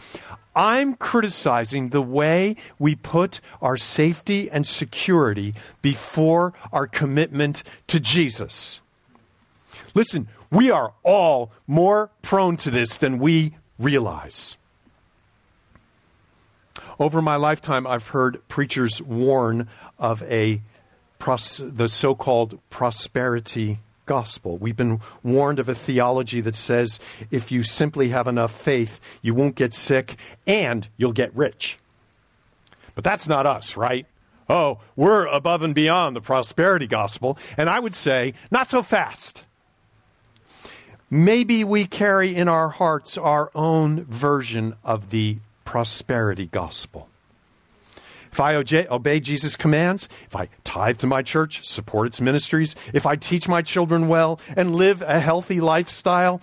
I'm 0.57 0.95
criticizing 0.95 1.89
the 1.89 2.01
way 2.01 2.55
we 2.79 2.95
put 2.95 3.41
our 3.61 3.77
safety 3.77 4.49
and 4.49 4.65
security 4.65 5.53
before 5.83 6.53
our 6.73 6.87
commitment 6.87 7.61
to 7.85 7.99
Jesus. 7.99 8.81
Listen, 9.93 10.27
we 10.49 10.71
are 10.71 10.93
all 11.03 11.51
more 11.67 12.09
prone 12.23 12.57
to 12.57 12.71
this 12.71 12.97
than 12.97 13.19
we 13.19 13.53
realize. 13.77 14.57
Over 16.99 17.21
my 17.21 17.35
lifetime, 17.35 17.85
I've 17.85 18.07
heard 18.07 18.41
preachers 18.47 18.99
warn 18.99 19.67
of 19.99 20.23
a 20.23 20.63
the 21.19 21.87
so-called 21.87 22.57
prosperity 22.71 23.77
gospel. 24.07 24.57
We've 24.57 24.75
been 24.75 24.99
warned 25.21 25.59
of 25.59 25.69
a 25.69 25.75
theology 25.75 26.41
that 26.41 26.55
says 26.55 26.99
if 27.29 27.51
you 27.51 27.61
simply 27.61 28.09
have 28.09 28.27
enough 28.27 28.51
faith, 28.51 28.99
you 29.21 29.35
won't 29.35 29.55
get 29.55 29.73
sick 29.75 30.17
and 30.47 30.87
you'll 30.97 31.13
get 31.13 31.35
rich. 31.35 31.77
But 32.95 33.03
that's 33.03 33.27
not 33.27 33.45
us, 33.45 33.77
right? 33.77 34.07
Oh, 34.49 34.79
we're 34.95 35.27
above 35.27 35.61
and 35.61 35.75
beyond 35.75 36.15
the 36.15 36.21
prosperity 36.21 36.87
gospel. 36.87 37.37
And 37.57 37.69
I 37.69 37.79
would 37.79 37.93
say, 37.93 38.33
not 38.49 38.69
so 38.69 38.81
fast. 38.81 39.43
Maybe 41.09 41.63
we 41.63 41.85
carry 41.85 42.35
in 42.35 42.47
our 42.47 42.69
hearts 42.69 43.17
our 43.17 43.51
own 43.53 44.05
version 44.05 44.75
of 44.83 45.09
the 45.09 45.37
prosperity 45.63 46.47
gospel. 46.47 47.09
If 48.31 48.39
I 48.39 48.55
obey 48.55 49.19
Jesus' 49.19 49.55
commands, 49.55 50.07
if 50.25 50.35
I 50.35 50.49
tithe 50.63 50.97
to 50.99 51.07
my 51.07 51.21
church, 51.21 51.65
support 51.65 52.07
its 52.07 52.21
ministries, 52.21 52.75
if 52.93 53.05
I 53.05 53.15
teach 53.15 53.47
my 53.47 53.61
children 53.61 54.07
well 54.07 54.39
and 54.55 54.75
live 54.75 55.01
a 55.01 55.19
healthy 55.19 55.59
lifestyle, 55.61 56.41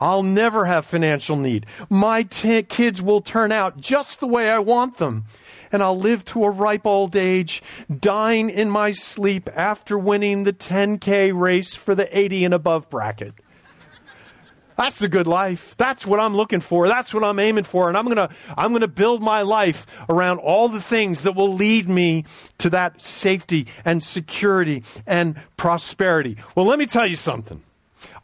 I'll 0.00 0.22
never 0.22 0.66
have 0.66 0.84
financial 0.84 1.36
need. 1.36 1.66
My 1.88 2.24
t- 2.24 2.62
kids 2.62 3.00
will 3.00 3.20
turn 3.20 3.52
out 3.52 3.80
just 3.80 4.20
the 4.20 4.26
way 4.26 4.50
I 4.50 4.58
want 4.58 4.98
them. 4.98 5.24
And 5.72 5.82
I'll 5.82 5.98
live 5.98 6.24
to 6.26 6.44
a 6.44 6.50
ripe 6.50 6.86
old 6.86 7.16
age, 7.16 7.62
dying 8.00 8.48
in 8.48 8.70
my 8.70 8.92
sleep 8.92 9.48
after 9.54 9.98
winning 9.98 10.44
the 10.44 10.52
10K 10.52 11.32
race 11.34 11.74
for 11.74 11.94
the 11.94 12.16
80 12.16 12.44
and 12.44 12.54
above 12.54 12.88
bracket. 12.88 13.34
That's 14.76 14.98
the 14.98 15.08
good 15.08 15.26
life. 15.26 15.76
That's 15.76 16.06
what 16.06 16.18
I'm 16.20 16.34
looking 16.34 16.60
for. 16.60 16.88
That's 16.88 17.14
what 17.14 17.22
I'm 17.22 17.38
aiming 17.38 17.64
for. 17.64 17.88
And 17.88 17.96
I'm 17.96 18.04
going 18.06 18.16
to 18.16 18.28
I'm 18.56 18.72
going 18.72 18.80
to 18.80 18.88
build 18.88 19.22
my 19.22 19.42
life 19.42 19.86
around 20.08 20.38
all 20.38 20.68
the 20.68 20.80
things 20.80 21.22
that 21.22 21.36
will 21.36 21.52
lead 21.52 21.88
me 21.88 22.24
to 22.58 22.70
that 22.70 23.00
safety 23.00 23.66
and 23.84 24.02
security 24.02 24.82
and 25.06 25.36
prosperity. 25.56 26.36
Well, 26.54 26.66
let 26.66 26.78
me 26.78 26.86
tell 26.86 27.06
you 27.06 27.16
something. 27.16 27.62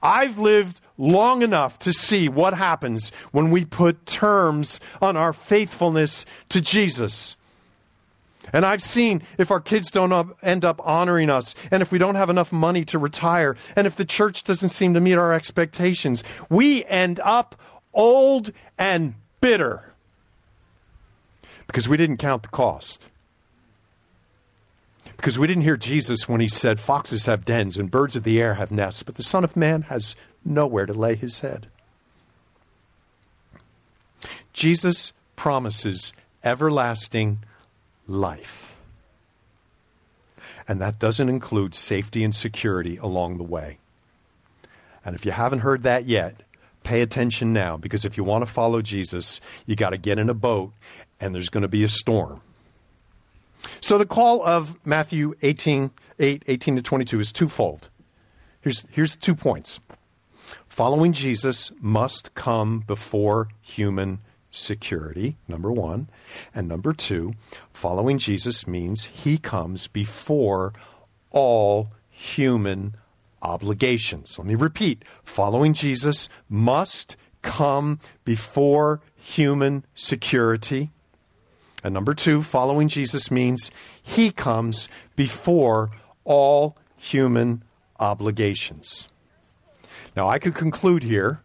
I've 0.03 0.39
lived 0.39 0.81
long 0.99 1.43
enough 1.43 1.79
to 1.81 1.93
see 1.93 2.29
what 2.29 2.55
happens 2.55 3.11
when 3.33 3.51
we 3.51 3.65
put 3.65 4.07
terms 4.07 4.81
on 5.01 5.17
our 5.17 5.33
faithfulness 5.33 6.27
to 6.51 6.61
Jesus. 6.61 7.37
And 8.53 8.65
I've 8.65 8.83
seen 8.83 9.23
if 9.39 9.51
our 9.51 9.61
kids 9.61 9.91
don't 9.91 10.13
up, 10.13 10.39
end 10.43 10.65
up 10.65 10.81
honoring 10.85 11.31
us, 11.31 11.55
and 11.71 11.83
if 11.83 11.93
we 11.93 11.99
don't 11.99 12.15
have 12.15 12.31
enough 12.31 12.53
money 12.53 12.85
to 12.87 12.99
retire, 12.99 13.57
and 13.77 13.87
if 13.87 13.97
the 13.97 14.05
church 14.05 14.45
doesn't 14.45 14.71
seem 14.71 14.95
to 14.95 15.01
meet 15.01 15.15
our 15.15 15.33
expectations, 15.33 16.25
we 16.49 16.85
end 16.85 17.21
up 17.21 17.55
old 17.93 18.53
and 18.79 19.15
bitter 19.41 19.93
because 21.67 21.89
we 21.89 21.97
didn't 21.97 22.17
count 22.17 22.43
the 22.43 22.49
cost. 22.49 23.09
Because 25.17 25.39
we 25.39 25.47
didn't 25.47 25.65
hear 25.65 25.77
Jesus 25.77 26.29
when 26.29 26.41
he 26.41 26.49
said, 26.49 26.81
Foxes 26.81 27.27
have 27.27 27.45
dens 27.45 27.77
and 27.77 27.91
birds 27.91 28.17
of 28.17 28.25
the 28.25 28.41
air 28.41 28.55
have 28.55 28.71
nests, 28.71 29.03
but 29.03 29.17
the 29.17 29.23
Son 29.23 29.45
of 29.45 29.55
Man 29.55 29.83
has 29.83 30.17
nowhere 30.45 30.87
to 30.87 30.93
lay 30.93 31.15
his 31.15 31.41
head. 31.41 31.69
Jesus 34.53 35.13
promises 35.37 36.13
everlasting 36.43 37.41
life. 38.11 38.75
And 40.69 40.81
that 40.81 40.99
doesn't 40.99 41.29
include 41.29 41.75
safety 41.75 42.23
and 42.23 42.35
security 42.35 42.97
along 42.97 43.39
the 43.39 43.45
way. 43.45 43.79
And 45.05 45.15
if 45.15 45.25
you 45.25 45.33
haven't 45.33 45.61
heard 45.61 45.83
that 45.85 46.07
yet, 46.07 46.43
pay 46.83 47.01
attention 47.03 47.53
now 47.53 47.77
because 47.77 48.05
if 48.05 48.17
you 48.17 48.25
want 48.25 48.43
to 48.45 48.53
follow 48.53 48.83
Jesus, 48.83 49.41
you 49.67 49.77
got 49.77 49.91
to 49.91 49.99
get 49.99 50.19
in 50.19 50.29
a 50.29 50.35
boat 50.35 50.73
and 51.21 51.35
there's 51.35 51.49
going 51.49 51.63
to 51.63 51.69
be 51.69 51.85
a 51.85 51.89
storm. 51.89 52.43
So 53.81 53.99
the 53.99 54.07
call 54.07 54.45
of 54.45 54.79
Matthew 54.87 55.35
18, 55.43 55.91
8, 56.19 56.43
18 56.47 56.77
to 56.77 56.83
22 56.83 57.21
is 57.21 57.33
twofold. 57.33 57.89
Here's, 58.61 58.87
here's 58.91 59.17
two 59.17 59.35
points. 59.35 59.81
Following 60.69 61.13
Jesus 61.13 61.73
must 61.81 62.35
come 62.35 62.81
before 62.81 63.49
human 63.61 64.21
security, 64.51 65.37
number 65.49 65.71
one. 65.71 66.09
And 66.55 66.69
number 66.69 66.93
two, 66.93 67.35
following 67.73 68.19
Jesus 68.19 68.67
means 68.67 69.07
he 69.07 69.39
comes 69.39 69.87
before 69.87 70.73
all 71.31 71.91
human 72.09 72.97
obligations. 73.43 74.39
Let 74.39 74.47
me 74.47 74.55
repeat 74.55 75.05
following 75.25 75.73
Jesus 75.73 76.29
must 76.49 77.17
come 77.43 78.01
before 78.25 79.01
human 79.17 79.85
security. 79.95 80.91
And 81.83 81.95
number 81.95 82.13
two, 82.13 82.43
following 82.43 82.89
Jesus 82.89 83.31
means 83.31 83.71
he 84.03 84.31
comes 84.31 84.89
before 85.17 85.91
all 86.25 86.77
human 86.97 87.63
obligations. 87.99 89.09
Now, 90.17 90.29
I 90.29 90.39
could 90.39 90.55
conclude 90.55 91.03
here 91.03 91.41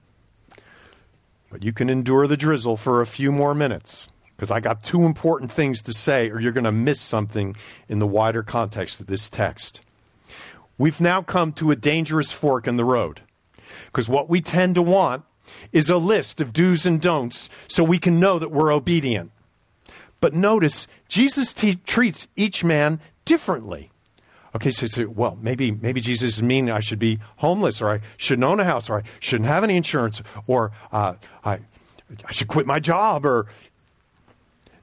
but 1.55 1.63
you 1.63 1.71
can 1.71 1.89
endure 1.89 2.27
the 2.27 2.35
drizzle 2.35 2.75
for 2.75 2.99
a 2.99 3.05
few 3.05 3.31
more 3.31 3.55
minutes 3.55 4.09
because 4.35 4.51
I 4.51 4.59
got 4.59 4.83
two 4.83 5.05
important 5.05 5.53
things 5.53 5.81
to 5.83 5.93
say, 5.93 6.29
or 6.29 6.37
you're 6.37 6.51
going 6.51 6.65
to 6.65 6.71
miss 6.73 6.99
something 6.99 7.55
in 7.87 7.99
the 7.99 8.05
wider 8.05 8.43
context 8.43 8.99
of 8.99 9.07
this 9.07 9.29
text. 9.29 9.79
We've 10.77 10.99
now 10.99 11.21
come 11.21 11.53
to 11.53 11.71
a 11.71 11.77
dangerous 11.77 12.33
fork 12.33 12.67
in 12.67 12.75
the 12.75 12.83
road 12.83 13.21
because 13.85 14.09
what 14.09 14.27
we 14.27 14.41
tend 14.41 14.75
to 14.75 14.81
want 14.81 15.23
is 15.71 15.89
a 15.89 15.95
list 15.95 16.41
of 16.41 16.51
do's 16.51 16.85
and 16.85 16.99
don'ts 16.99 17.49
so 17.69 17.85
we 17.85 17.99
can 17.99 18.19
know 18.19 18.37
that 18.37 18.51
we're 18.51 18.73
obedient. 18.73 19.31
But 20.19 20.33
notice, 20.33 20.87
Jesus 21.07 21.53
treats 21.53 22.27
each 22.35 22.65
man 22.65 22.99
differently. 23.23 23.91
Okay, 24.55 24.71
so, 24.71 24.87
so, 24.87 25.09
well, 25.09 25.37
maybe 25.41 25.71
maybe 25.71 25.99
Jesus 25.99 26.37
is 26.37 26.43
meaning 26.43 26.71
I 26.71 26.79
should 26.79 26.97
be 26.97 27.19
homeless, 27.37 27.81
or 27.81 27.89
I 27.89 27.99
shouldn't 28.15 28.45
own 28.45 28.61
a 28.61 28.63
house, 28.63 28.89
or 28.89 28.99
I 28.99 29.03
shouldn't 29.19 29.49
have 29.49 29.65
any 29.65 29.75
insurance, 29.75 30.23
or 30.47 30.71
uh, 30.93 31.15
I 31.43 31.59
I 32.23 32.31
should 32.31 32.47
quit 32.47 32.65
my 32.65 32.79
job, 32.79 33.25
or 33.25 33.47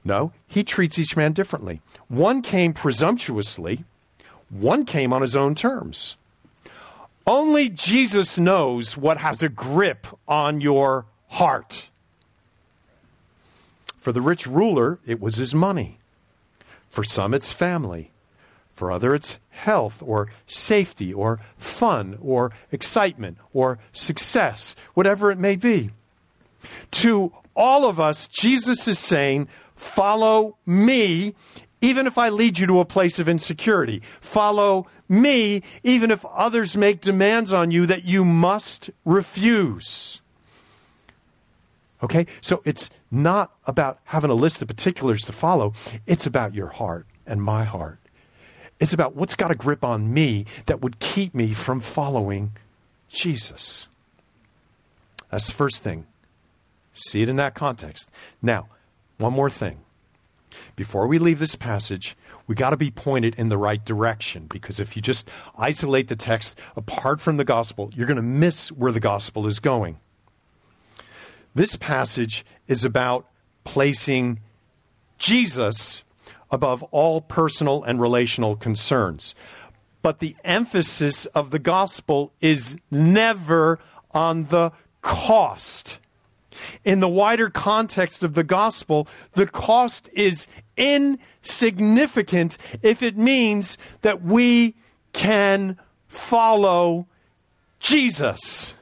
no, 0.05 0.31
he 0.47 0.63
treats 0.63 0.99
each 0.99 1.17
man 1.17 1.33
differently. 1.33 1.81
One 2.07 2.43
came 2.43 2.73
presumptuously, 2.73 3.83
one 4.51 4.85
came 4.85 5.11
on 5.11 5.21
his 5.21 5.35
own 5.35 5.55
terms. 5.55 6.17
Only 7.25 7.69
Jesus 7.69 8.37
knows 8.37 8.95
what 8.95 9.17
has 9.17 9.41
a 9.41 9.49
grip 9.49 10.05
on 10.27 10.61
your 10.61 11.05
heart. 11.29 11.89
For 13.97 14.11
the 14.11 14.21
rich 14.21 14.45
ruler, 14.45 14.99
it 15.07 15.19
was 15.19 15.37
his 15.37 15.55
money. 15.55 15.97
For 16.89 17.03
some, 17.03 17.33
it's 17.33 17.51
family. 17.51 18.11
For 18.75 18.91
other, 18.91 19.15
it's 19.15 19.39
health 19.53 20.01
or 20.05 20.29
safety 20.45 21.13
or 21.13 21.39
fun 21.57 22.17
or 22.21 22.51
excitement 22.71 23.37
or 23.53 23.79
success, 23.91 24.75
whatever 24.93 25.31
it 25.31 25.37
may 25.37 25.55
be. 25.55 25.91
To 26.91 27.31
all 27.55 27.85
of 27.85 27.99
us, 27.99 28.27
Jesus 28.27 28.87
is 28.87 28.99
saying, 28.99 29.47
Follow 29.75 30.57
me, 30.65 31.35
even 31.81 32.07
if 32.07 32.17
I 32.17 32.29
lead 32.29 32.57
you 32.57 32.67
to 32.67 32.79
a 32.79 32.85
place 32.85 33.19
of 33.19 33.27
insecurity. 33.27 34.01
Follow 34.21 34.87
me, 35.09 35.61
even 35.83 36.11
if 36.11 36.23
others 36.25 36.77
make 36.77 37.01
demands 37.01 37.51
on 37.51 37.71
you 37.71 37.85
that 37.87 38.05
you 38.05 38.23
must 38.23 38.89
refuse. 39.03 40.21
Okay? 42.01 42.25
So 42.39 42.61
it's 42.63 42.89
not 43.11 43.51
about 43.65 43.99
having 44.05 44.31
a 44.31 44.35
list 44.35 44.61
of 44.61 44.67
particulars 44.67 45.23
to 45.23 45.33
follow, 45.33 45.73
it's 46.07 46.25
about 46.25 46.53
your 46.53 46.67
heart 46.67 47.05
and 47.25 47.41
my 47.41 47.65
heart. 47.65 47.99
It's 48.79 48.93
about 48.93 49.15
what's 49.15 49.35
got 49.35 49.51
a 49.51 49.55
grip 49.55 49.83
on 49.83 50.13
me 50.13 50.45
that 50.65 50.81
would 50.81 50.99
keep 50.99 51.33
me 51.33 51.53
from 51.53 51.79
following 51.79 52.51
Jesus. 53.07 53.87
That's 55.29 55.47
the 55.47 55.53
first 55.53 55.83
thing. 55.83 56.05
See 56.93 57.21
it 57.21 57.29
in 57.29 57.37
that 57.37 57.55
context. 57.55 58.09
Now, 58.41 58.67
one 59.17 59.33
more 59.33 59.49
thing. 59.49 59.79
Before 60.75 61.07
we 61.07 61.17
leave 61.17 61.39
this 61.39 61.55
passage, 61.55 62.15
we 62.45 62.55
got 62.55 62.71
to 62.71 62.77
be 62.77 62.91
pointed 62.91 63.35
in 63.35 63.49
the 63.49 63.57
right 63.57 63.83
direction 63.83 64.45
because 64.47 64.79
if 64.79 64.95
you 64.95 65.01
just 65.01 65.29
isolate 65.57 66.07
the 66.07 66.15
text 66.15 66.59
apart 66.75 67.21
from 67.21 67.37
the 67.37 67.45
gospel, 67.45 67.89
you're 67.95 68.07
going 68.07 68.17
to 68.17 68.21
miss 68.21 68.71
where 68.71 68.91
the 68.91 68.99
gospel 68.99 69.47
is 69.47 69.59
going. 69.59 69.97
This 71.55 71.75
passage 71.75 72.45
is 72.67 72.83
about 72.83 73.27
placing 73.63 74.39
Jesus 75.17 76.03
above 76.53 76.83
all 76.91 77.19
personal 77.19 77.83
and 77.83 77.99
relational 77.99 78.55
concerns. 78.55 79.33
But 80.03 80.19
the 80.19 80.35
emphasis 80.43 81.25
of 81.25 81.49
the 81.49 81.57
gospel 81.57 82.31
is 82.41 82.77
never 82.91 83.79
on 84.11 84.45
the 84.45 84.71
cost. 85.01 85.99
In 86.85 86.99
the 86.99 87.09
wider 87.09 87.49
context 87.49 88.23
of 88.23 88.35
the 88.35 88.43
gospel, 88.43 89.07
the 89.33 89.47
cost 89.47 90.11
is 90.13 90.47
insignificant 90.77 92.59
if 92.83 93.01
it 93.01 93.17
means 93.17 93.79
that 94.03 94.21
we 94.21 94.75
can 95.11 95.79
follow 96.07 97.07
Jesus. 97.79 98.75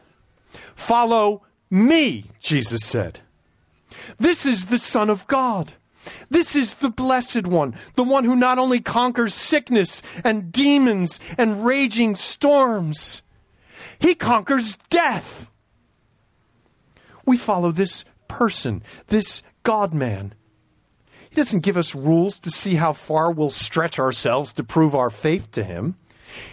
Follow 0.75 1.43
me, 1.69 2.25
Jesus 2.41 2.81
said. 2.83 3.21
This 4.19 4.45
is 4.45 4.65
the 4.65 4.77
Son 4.77 5.09
of 5.09 5.25
God. 5.27 5.71
This 6.29 6.55
is 6.55 6.75
the 6.75 6.89
blessed 6.89 7.45
one, 7.45 7.75
the 7.95 8.03
one 8.03 8.23
who 8.23 8.35
not 8.35 8.57
only 8.57 8.79
conquers 8.79 9.33
sickness 9.33 10.01
and 10.23 10.51
demons 10.51 11.19
and 11.37 11.65
raging 11.65 12.15
storms, 12.15 13.21
he 13.99 14.15
conquers 14.15 14.77
death. 14.89 15.51
We 17.25 17.37
follow 17.37 17.71
this 17.71 18.03
person, 18.27 18.83
this 19.07 19.43
God 19.63 19.93
man. 19.93 20.33
He 21.29 21.35
doesn't 21.35 21.61
give 21.61 21.77
us 21.77 21.95
rules 21.95 22.39
to 22.39 22.51
see 22.51 22.75
how 22.75 22.93
far 22.93 23.31
we'll 23.31 23.51
stretch 23.51 23.99
ourselves 23.99 24.53
to 24.53 24.63
prove 24.63 24.95
our 24.95 25.09
faith 25.09 25.51
to 25.51 25.63
him. 25.63 25.95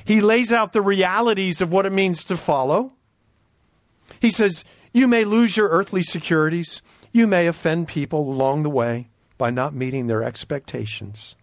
He 0.04 0.20
lays 0.20 0.52
out 0.52 0.72
the 0.72 0.82
realities 0.82 1.60
of 1.60 1.72
what 1.72 1.86
it 1.86 1.92
means 1.92 2.22
to 2.24 2.36
follow. 2.36 2.92
He 4.20 4.30
says, 4.30 4.64
You 4.92 5.08
may 5.08 5.24
lose 5.24 5.56
your 5.56 5.68
earthly 5.68 6.02
securities, 6.02 6.82
you 7.12 7.26
may 7.26 7.46
offend 7.46 7.88
people 7.88 8.30
along 8.30 8.62
the 8.62 8.70
way 8.70 9.08
by 9.38 9.50
not 9.50 9.74
meeting 9.74 10.06
their 10.08 10.22
expectations. 10.22 11.36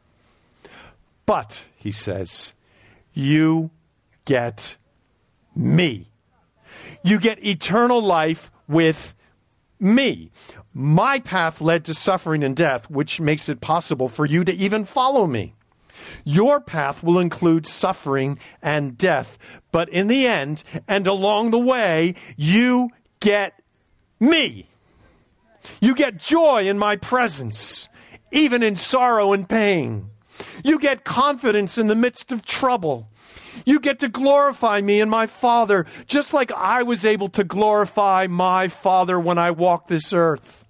But, 1.25 1.65
he 1.75 1.91
says, 1.91 2.53
you 3.13 3.71
get 4.25 4.77
me. 5.55 6.09
You 7.03 7.19
get 7.19 7.43
eternal 7.43 8.01
life 8.01 8.51
with 8.67 9.15
me. 9.79 10.31
My 10.73 11.19
path 11.19 11.61
led 11.61 11.85
to 11.85 11.93
suffering 11.93 12.43
and 12.43 12.55
death, 12.55 12.89
which 12.89 13.21
makes 13.21 13.47
it 13.49 13.61
possible 13.61 14.09
for 14.09 14.25
you 14.25 14.43
to 14.43 14.53
even 14.53 14.85
follow 14.85 15.25
me. 15.25 15.55
Your 16.23 16.59
path 16.59 17.01
will 17.01 17.19
include 17.19 17.65
suffering 17.65 18.37
and 18.61 18.97
death, 18.97 19.37
but 19.71 19.87
in 19.89 20.07
the 20.07 20.27
end 20.27 20.63
and 20.87 21.07
along 21.07 21.51
the 21.51 21.59
way, 21.59 22.15
you 22.35 22.89
get 23.21 23.61
me. 24.19 24.67
You 25.79 25.95
get 25.95 26.17
joy 26.17 26.67
in 26.67 26.77
my 26.77 26.95
presence, 26.95 27.89
even 28.31 28.63
in 28.63 28.75
sorrow 28.75 29.33
and 29.33 29.47
pain. 29.47 30.09
You 30.63 30.79
get 30.79 31.03
confidence 31.03 31.77
in 31.77 31.87
the 31.87 31.95
midst 31.95 32.31
of 32.31 32.45
trouble. 32.45 33.09
You 33.65 33.79
get 33.79 33.99
to 33.99 34.09
glorify 34.09 34.81
me 34.81 34.99
and 34.99 35.09
my 35.09 35.27
Father, 35.27 35.85
just 36.07 36.33
like 36.33 36.51
I 36.51 36.83
was 36.83 37.05
able 37.05 37.29
to 37.29 37.43
glorify 37.43 38.27
my 38.27 38.67
Father 38.67 39.19
when 39.19 39.37
I 39.37 39.51
walked 39.51 39.87
this 39.87 40.11
earth. 40.11 40.65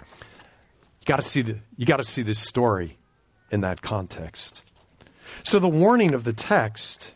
You 0.00 1.06
got 1.06 1.16
to 1.16 1.22
see 1.22 1.42
the, 1.42 1.58
you 1.76 1.86
got 1.86 1.96
to 1.96 2.04
see 2.04 2.22
this 2.22 2.38
story 2.38 2.98
in 3.50 3.60
that 3.62 3.82
context. 3.82 4.62
So 5.42 5.58
the 5.58 5.68
warning 5.68 6.14
of 6.14 6.24
the 6.24 6.32
text 6.32 7.14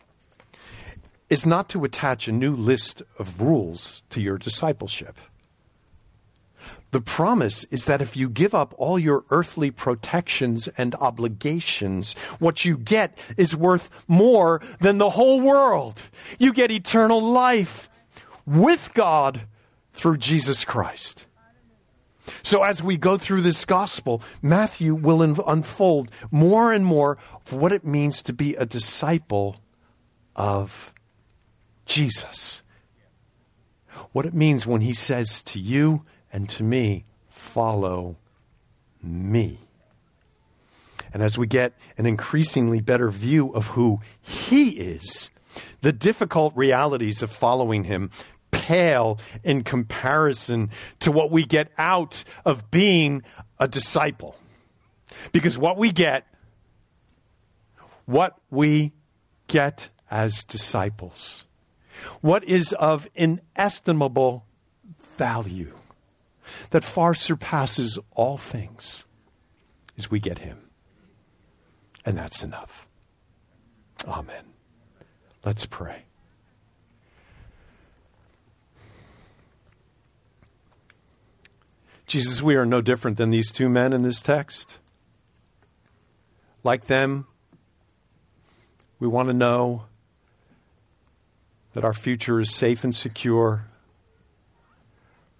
is 1.29 1.45
not 1.45 1.69
to 1.69 1.83
attach 1.83 2.27
a 2.27 2.31
new 2.31 2.55
list 2.55 3.03
of 3.19 3.41
rules 3.41 4.03
to 4.09 4.21
your 4.21 4.37
discipleship. 4.37 5.17
The 6.91 7.01
promise 7.01 7.65
is 7.65 7.85
that 7.85 8.01
if 8.01 8.15
you 8.15 8.29
give 8.29 8.55
up 8.55 8.73
all 8.77 8.97
your 8.97 9.25
earthly 9.29 9.71
protections 9.71 10.67
and 10.77 10.95
obligations, 10.95 12.13
what 12.39 12.65
you 12.65 12.77
get 12.77 13.17
is 13.35 13.55
worth 13.55 13.89
more 14.07 14.61
than 14.79 14.97
the 14.97 15.11
whole 15.11 15.41
world. 15.41 16.03
You 16.39 16.53
get 16.53 16.71
eternal 16.71 17.21
life 17.21 17.89
with 18.45 18.91
God 18.93 19.41
through 19.91 20.17
Jesus 20.17 20.63
Christ. 20.63 21.25
So, 22.43 22.63
as 22.63 22.83
we 22.83 22.97
go 22.97 23.17
through 23.17 23.41
this 23.41 23.63
gospel, 23.65 24.21
Matthew 24.41 24.93
will 24.95 25.21
unfold 25.21 26.11
more 26.31 26.73
and 26.73 26.85
more 26.85 27.17
of 27.45 27.53
what 27.53 27.71
it 27.71 27.85
means 27.85 28.21
to 28.23 28.33
be 28.33 28.55
a 28.55 28.65
disciple 28.65 29.57
of 30.35 30.93
Jesus. 31.85 32.63
What 34.11 34.25
it 34.25 34.33
means 34.33 34.65
when 34.65 34.81
he 34.81 34.93
says 34.93 35.41
to 35.43 35.59
you 35.59 36.03
and 36.31 36.47
to 36.49 36.63
me, 36.63 37.05
Follow 37.37 38.17
me. 39.01 39.59
And 41.13 41.21
as 41.21 41.37
we 41.37 41.45
get 41.47 41.73
an 41.97 42.05
increasingly 42.05 42.81
better 42.81 43.11
view 43.11 43.53
of 43.53 43.67
who 43.67 44.01
he 44.19 44.71
is, 44.71 45.29
the 45.81 45.93
difficult 45.93 46.53
realities 46.55 47.21
of 47.21 47.31
following 47.31 47.83
him 47.85 48.09
pale 48.49 49.19
in 49.43 49.63
comparison 49.63 50.71
to 50.99 51.11
what 51.11 51.31
we 51.31 51.45
get 51.45 51.71
out 51.77 52.23
of 52.43 52.71
being 52.71 53.23
a 53.59 53.67
disciple. 53.67 54.35
Because 55.31 55.57
what 55.57 55.77
we 55.77 55.91
get, 55.91 56.25
what 58.05 58.35
we 58.49 58.93
get 59.47 59.89
as 60.09 60.43
disciples, 60.43 61.45
what 62.21 62.43
is 62.43 62.73
of 62.73 63.07
inestimable 63.15 64.43
value 65.17 65.76
that 66.71 66.83
far 66.83 67.13
surpasses 67.13 67.99
all 68.11 68.37
things, 68.37 69.05
is 69.95 70.11
we 70.11 70.19
get 70.19 70.39
Him. 70.39 70.69
And 72.05 72.17
that's 72.17 72.43
enough. 72.43 72.87
Amen. 74.07 74.45
Let's 75.43 75.65
pray. 75.65 76.03
Jesus, 82.05 82.41
we 82.41 82.55
are 82.55 82.65
no 82.65 82.79
different 82.79 83.17
than 83.17 83.31
these 83.31 83.51
two 83.51 83.67
men 83.67 83.91
in 83.91 84.01
this 84.01 84.21
text. 84.21 84.79
Like 86.63 86.85
them, 86.85 87.27
we 88.99 89.07
want 89.07 89.27
to 89.27 89.33
know 89.33 89.83
that 91.73 91.83
our 91.83 91.93
future 91.93 92.39
is 92.39 92.55
safe 92.55 92.83
and 92.83 92.95
secure. 92.95 93.66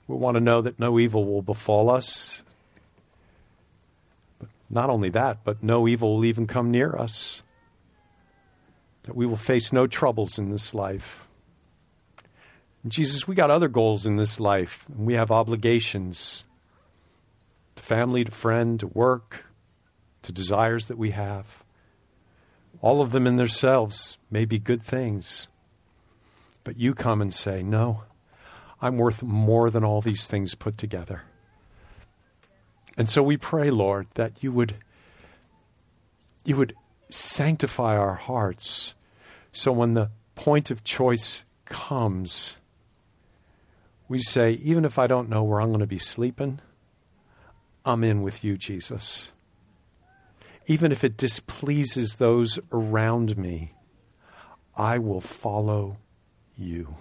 We 0.08 0.16
want 0.16 0.36
to 0.36 0.42
know 0.42 0.62
that 0.62 0.80
no 0.80 1.00
evil 1.00 1.26
will 1.26 1.42
befall 1.42 1.90
us. 1.90 2.44
But 4.40 4.50
not 4.70 4.90
only 4.90 5.10
that, 5.10 5.44
but 5.44 5.62
no 5.62 5.88
evil 5.88 6.16
will 6.16 6.26
even 6.26 6.48
come 6.48 6.72
near 6.72 6.96
us. 6.96 7.44
That 9.04 9.16
we 9.16 9.26
will 9.26 9.38
face 9.38 9.74
no 9.74 9.88
troubles 9.88 10.38
in 10.38 10.50
this 10.50 10.74
life. 10.74 11.28
And 12.84 12.92
Jesus, 12.92 13.28
we 13.28 13.36
got 13.36 13.52
other 13.52 13.68
goals 13.68 14.06
in 14.06 14.16
this 14.16 14.40
life, 14.40 14.86
and 14.88 15.06
we 15.06 15.16
have 15.16 15.32
obligations 15.32 16.46
to 17.76 17.84
family, 17.84 18.24
to 18.24 18.32
friend, 18.32 18.80
to 18.80 18.88
work, 18.88 19.46
to 20.24 20.32
desires 20.32 20.88
that 20.88 20.98
we 20.98 21.12
have. 21.12 21.64
All 22.82 23.02
of 23.02 23.12
them 23.12 23.28
in 23.28 23.38
themselves 23.38 24.18
may 24.30 24.46
be 24.46 24.60
good 24.60 24.84
things. 24.84 25.48
But 26.64 26.78
you 26.78 26.94
come 26.94 27.22
and 27.22 27.34
say, 27.34 27.64
No, 27.64 28.04
I'm 28.82 28.98
worth 28.98 29.24
more 29.24 29.70
than 29.70 29.84
all 29.84 30.02
these 30.02 30.28
things 30.28 30.56
put 30.56 30.78
together. 30.78 31.24
And 32.98 33.10
so 33.10 33.22
we 33.22 33.38
pray, 33.38 33.70
Lord, 33.70 34.08
that 34.16 34.44
you 34.44 34.52
would 34.52 34.76
you 36.46 36.56
would 36.56 36.74
sanctify 37.10 37.98
our 37.98 38.16
hearts 38.16 38.96
so 39.58 39.72
when 39.72 39.96
the 39.96 40.12
point 40.36 40.70
of 40.70 40.84
choice 40.84 41.44
comes, 41.66 42.58
we 44.08 44.20
say, 44.20 44.52
even 44.52 44.86
if 44.86 45.00
I 45.00 45.08
don't 45.08 45.30
know 45.30 45.44
where 45.44 45.60
I'm 45.60 45.70
going 45.70 45.80
to 45.80 45.88
be 45.88 45.98
sleeping, 45.98 46.60
I'm 47.84 48.04
in 48.04 48.22
with 48.22 48.44
you, 48.44 48.56
Jesus. 48.56 49.32
Even 50.68 50.92
if 50.92 51.04
it 51.04 51.18
displeases 51.18 52.18
those 52.18 52.60
around 52.72 53.36
me, 53.36 53.74
I 54.76 55.00
will 55.00 55.22
follow 55.22 55.98
you. 56.56 56.96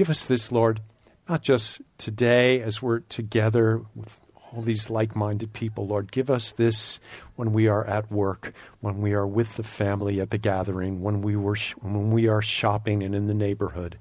Give 0.00 0.08
us 0.08 0.24
this, 0.24 0.50
Lord, 0.50 0.80
not 1.28 1.42
just 1.42 1.82
today 1.98 2.62
as 2.62 2.80
we're 2.80 3.00
together 3.00 3.82
with 3.94 4.18
all 4.50 4.62
these 4.62 4.88
like 4.88 5.14
minded 5.14 5.52
people, 5.52 5.86
Lord. 5.86 6.10
Give 6.10 6.30
us 6.30 6.52
this 6.52 7.00
when 7.36 7.52
we 7.52 7.68
are 7.68 7.86
at 7.86 8.10
work, 8.10 8.54
when 8.80 9.02
we 9.02 9.12
are 9.12 9.26
with 9.26 9.56
the 9.56 9.62
family 9.62 10.18
at 10.18 10.30
the 10.30 10.38
gathering, 10.38 11.02
when 11.02 11.20
we, 11.20 11.36
were 11.36 11.54
sh- 11.54 11.74
when 11.82 12.12
we 12.12 12.28
are 12.28 12.40
shopping 12.40 13.02
and 13.02 13.14
in 13.14 13.26
the 13.26 13.34
neighborhood. 13.34 13.98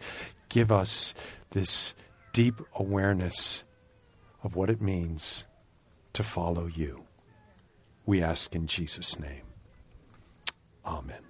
Give 0.47 0.71
us 0.71 1.13
this 1.49 1.93
deep 2.31 2.61
awareness 2.75 3.65
of 4.41 4.55
what 4.55 4.69
it 4.69 4.81
means 4.81 5.43
to 6.13 6.23
follow 6.23 6.67
you. 6.67 7.03
We 8.05 8.23
ask 8.23 8.55
in 8.55 8.67
Jesus' 8.67 9.19
name. 9.19 9.43
Amen. 10.85 11.28